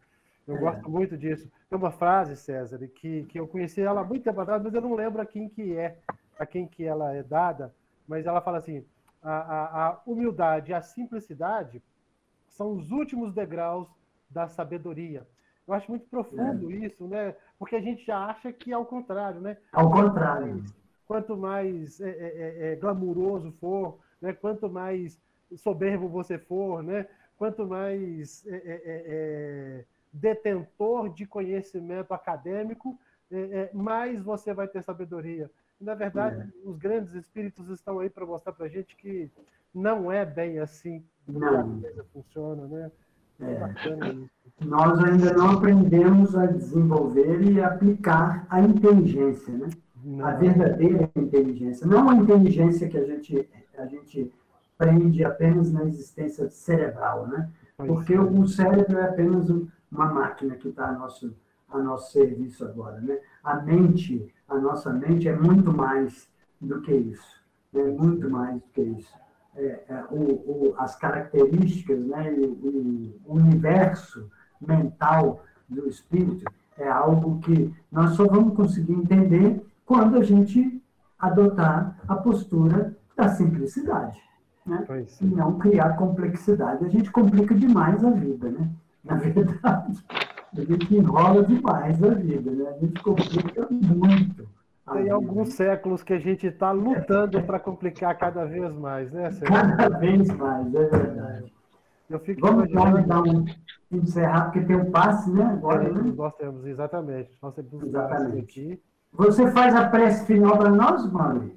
[0.46, 0.60] Eu é.
[0.60, 1.50] gosto muito disso.
[1.68, 4.80] Tem uma frase, César, que, que eu conheci ela há muito tempo atrás, mas eu
[4.80, 5.98] não lembro a quem que é,
[6.38, 7.74] a quem que ela é dada,
[8.06, 8.84] mas ela fala assim,
[9.22, 11.82] a, a, a humildade e a simplicidade
[12.48, 13.88] são os últimos degraus
[14.28, 15.26] da sabedoria.
[15.66, 16.74] Eu acho muito profundo é.
[16.74, 17.34] isso, né?
[17.58, 19.56] Porque a gente já acha que é o contrário, né?
[19.72, 20.64] Ao contrário.
[21.06, 24.32] Quanto mais é, é, é, é glamuroso for, né?
[24.32, 25.20] quanto mais
[25.56, 27.06] soberbo você for, né?
[27.36, 32.98] quanto mais é, detentor de conhecimento acadêmico,
[33.72, 35.50] mais você vai ter sabedoria.
[35.80, 39.30] Na verdade, os grandes espíritos estão aí para mostrar para a gente que
[39.74, 42.90] não é bem assim que a coisa funciona, né?
[43.40, 44.64] É.
[44.64, 49.68] Nós ainda não aprendemos a desenvolver e aplicar a inteligência, né?
[50.04, 50.26] Não.
[50.26, 51.86] A verdadeira inteligência.
[51.86, 54.32] Não a inteligência que a gente, a gente
[54.76, 57.48] prende apenas na existência cerebral, né?
[57.76, 59.48] Porque o cérebro é apenas
[59.92, 61.36] uma máquina que está a nosso,
[61.68, 63.18] a nosso serviço agora, né?
[63.44, 66.28] A mente, a nossa mente é muito mais
[66.60, 67.84] do que isso, né?
[67.84, 69.22] muito mais do que isso
[69.54, 74.30] é, é, o, o, as características, né, o, o universo
[74.60, 80.82] mental do espírito é algo que nós só vamos conseguir entender quando a gente
[81.18, 84.18] adotar a postura da simplicidade.
[84.64, 84.84] Né?
[85.20, 86.84] E não criar complexidade.
[86.84, 88.70] A gente complica demais a vida, né?
[89.04, 90.04] Na verdade,
[90.56, 92.68] a gente enrola demais a vida, né?
[92.68, 94.48] A gente complica muito.
[94.92, 99.54] Tem alguns séculos que a gente está lutando para complicar cada vez mais, né, Sérgio?
[99.54, 101.52] Cada vez mais, é verdade.
[102.10, 103.06] Eu fico Vamos imaginando...
[103.06, 103.44] dar um
[103.90, 105.44] encerrar, porque tem um passe, né?
[105.44, 106.12] Agora, é, né?
[106.14, 107.30] Nós temos, exatamente.
[107.40, 108.38] Nós temos exatamente.
[108.38, 108.82] aqui.
[109.12, 111.54] Você faz a prece final para nós, Mauri?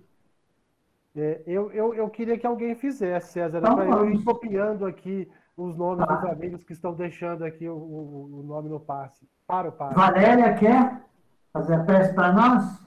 [1.15, 5.29] É, eu, eu, eu queria que alguém fizesse, César, então, para eu ir copiando aqui
[5.57, 9.27] os nomes dos amigos que estão deixando aqui o, o, o nome no passe.
[9.47, 9.95] Para o passe.
[9.95, 11.01] Valéria quer
[11.53, 12.85] fazer a prece para nós?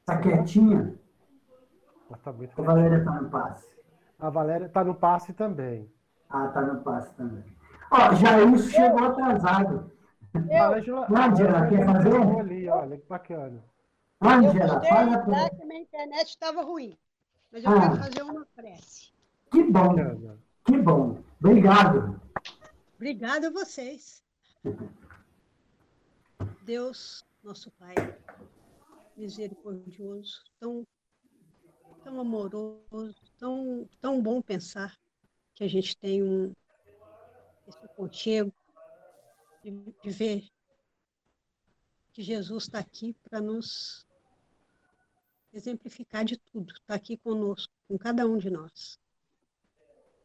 [0.00, 0.94] Está quietinha?
[2.08, 3.68] Tá a Valéria está no passe.
[4.18, 5.88] A Valéria está no passe também.
[6.28, 7.44] Ah, está no passe também.
[7.90, 9.92] Ó, Jailson chegou atrasado.
[10.34, 12.40] Ângela, quer fazer?
[12.40, 13.64] Ali, olha, que bacana.
[14.22, 15.50] Ângela, fala para...
[15.50, 16.96] que minha internet estava ruim,
[17.50, 19.12] mas eu ah, quero fazer uma prece.
[19.50, 19.94] Que bom,
[20.64, 21.22] que bom.
[21.38, 22.20] Obrigado.
[22.96, 24.22] Obrigada a vocês.
[26.62, 27.94] Deus, nosso Pai,
[29.16, 30.86] misericordioso, tão,
[32.04, 34.96] tão amoroso, tão, tão bom pensar
[35.54, 36.54] que a gente tem um,
[37.66, 38.52] esse contigo
[39.62, 39.70] de,
[40.02, 40.48] de ver
[42.12, 44.06] que Jesus está aqui para nos
[45.52, 48.98] exemplificar de tudo, está aqui conosco, com cada um de nós.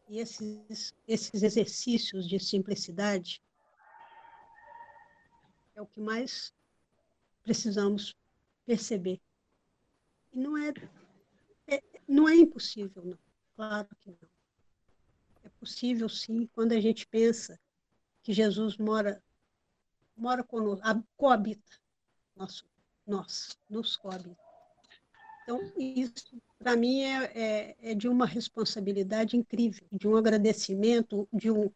[0.07, 3.41] E esses, esses exercícios de simplicidade
[5.75, 6.53] é o que mais
[7.43, 8.15] precisamos
[8.65, 9.19] perceber.
[10.31, 10.73] E não é,
[11.67, 13.19] é, não é impossível, não.
[13.55, 14.29] Claro que não.
[15.43, 17.59] É possível, sim, quando a gente pensa
[18.21, 19.23] que Jesus mora,
[20.15, 20.83] mora conosco,
[21.15, 21.79] coabita
[22.35, 22.65] nosso,
[23.07, 24.44] nós, nos coabita.
[25.45, 31.51] Então, isso, para mim, é, é, é, de uma responsabilidade incrível, de um agradecimento, de
[31.51, 31.71] um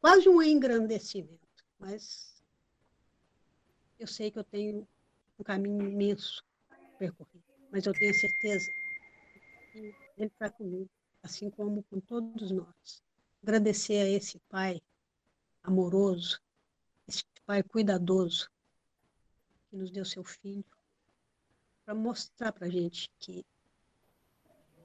[0.00, 1.38] quase um engrandecimento.
[1.78, 2.42] Mas
[3.98, 4.88] eu sei que eu tenho
[5.38, 6.42] um caminho imenso
[6.98, 8.70] percorrer, mas eu tenho certeza
[9.70, 10.88] que Ele está comigo,
[11.22, 13.02] assim como com todos nós.
[13.42, 14.80] Agradecer a esse Pai
[15.62, 16.40] amoroso,
[17.06, 18.50] esse Pai cuidadoso,
[19.68, 20.64] que nos deu seu Filho,
[21.90, 23.44] para mostrar para a gente que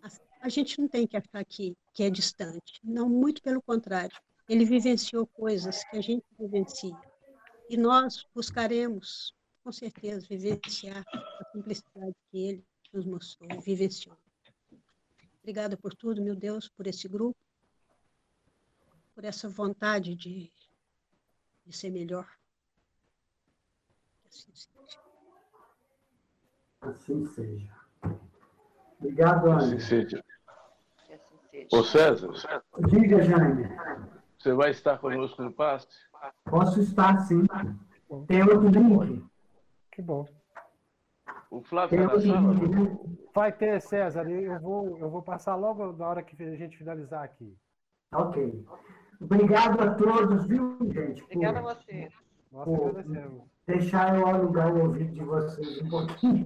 [0.02, 0.08] a,
[0.42, 2.80] a, gente não tem que achar que, que é distante.
[2.84, 4.18] Não, muito pelo contrário.
[4.50, 6.98] Ele vivenciou coisas que a gente vivencia.
[7.70, 14.18] E nós buscaremos com certeza, vivenciar a simplicidade que ele nos mostrou, vivenciou.
[15.42, 17.38] Obrigada por tudo, meu Deus, por esse grupo,
[19.14, 20.52] por essa vontade de,
[21.66, 22.28] de ser melhor.
[24.28, 24.75] Assim.
[26.90, 27.74] Assim seja.
[29.00, 29.58] Obrigado, Ana.
[29.58, 30.24] Assim seja.
[31.72, 32.30] Ô César,
[32.90, 33.70] Diga, Jaime.
[34.38, 35.88] você vai estar conosco no passe?
[36.44, 37.44] Posso estar, sim.
[38.28, 39.26] Tem outro link?
[39.92, 40.28] Que bom.
[41.50, 43.00] O Flávio está na sala?
[43.34, 47.24] Vai ter, César, eu vou, eu vou passar logo na hora que a gente finalizar
[47.24, 47.58] aqui.
[48.14, 48.66] Ok.
[49.22, 51.22] Obrigado a todos, viu, gente?
[51.22, 52.10] por Obrigada a você.
[52.52, 53.55] Nós agradecemos.
[53.68, 56.46] Deixar eu alugar o ouvido de vocês um pouquinho.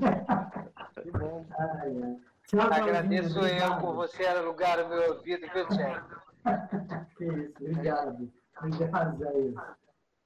[1.01, 1.45] Que bom.
[1.59, 2.17] Ai.
[2.47, 3.81] Tchau, Agradeço eu obrigado.
[3.81, 6.19] por você alugar o meu ouvido, viu, Tiago?
[7.17, 8.31] Que isso, obrigado.
[8.57, 9.53] Obrigado, Jair.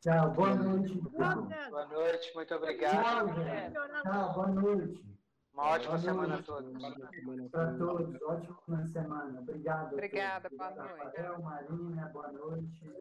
[0.02, 0.94] Tchau, boa noite.
[1.10, 3.28] Boa noite, muito Tchau, obrigado.
[3.34, 3.74] gente.
[4.04, 5.04] Tchau, boa noite.
[5.54, 6.46] Uma ótima Boa semana a noite.
[6.46, 7.50] todos.
[7.52, 9.40] Para todos, ótima semana.
[9.40, 9.90] Obrigado.
[9.90, 11.04] a Obrigada, boa Obrigado, noite.
[11.18, 12.92] Rafael, Marina, boa noite.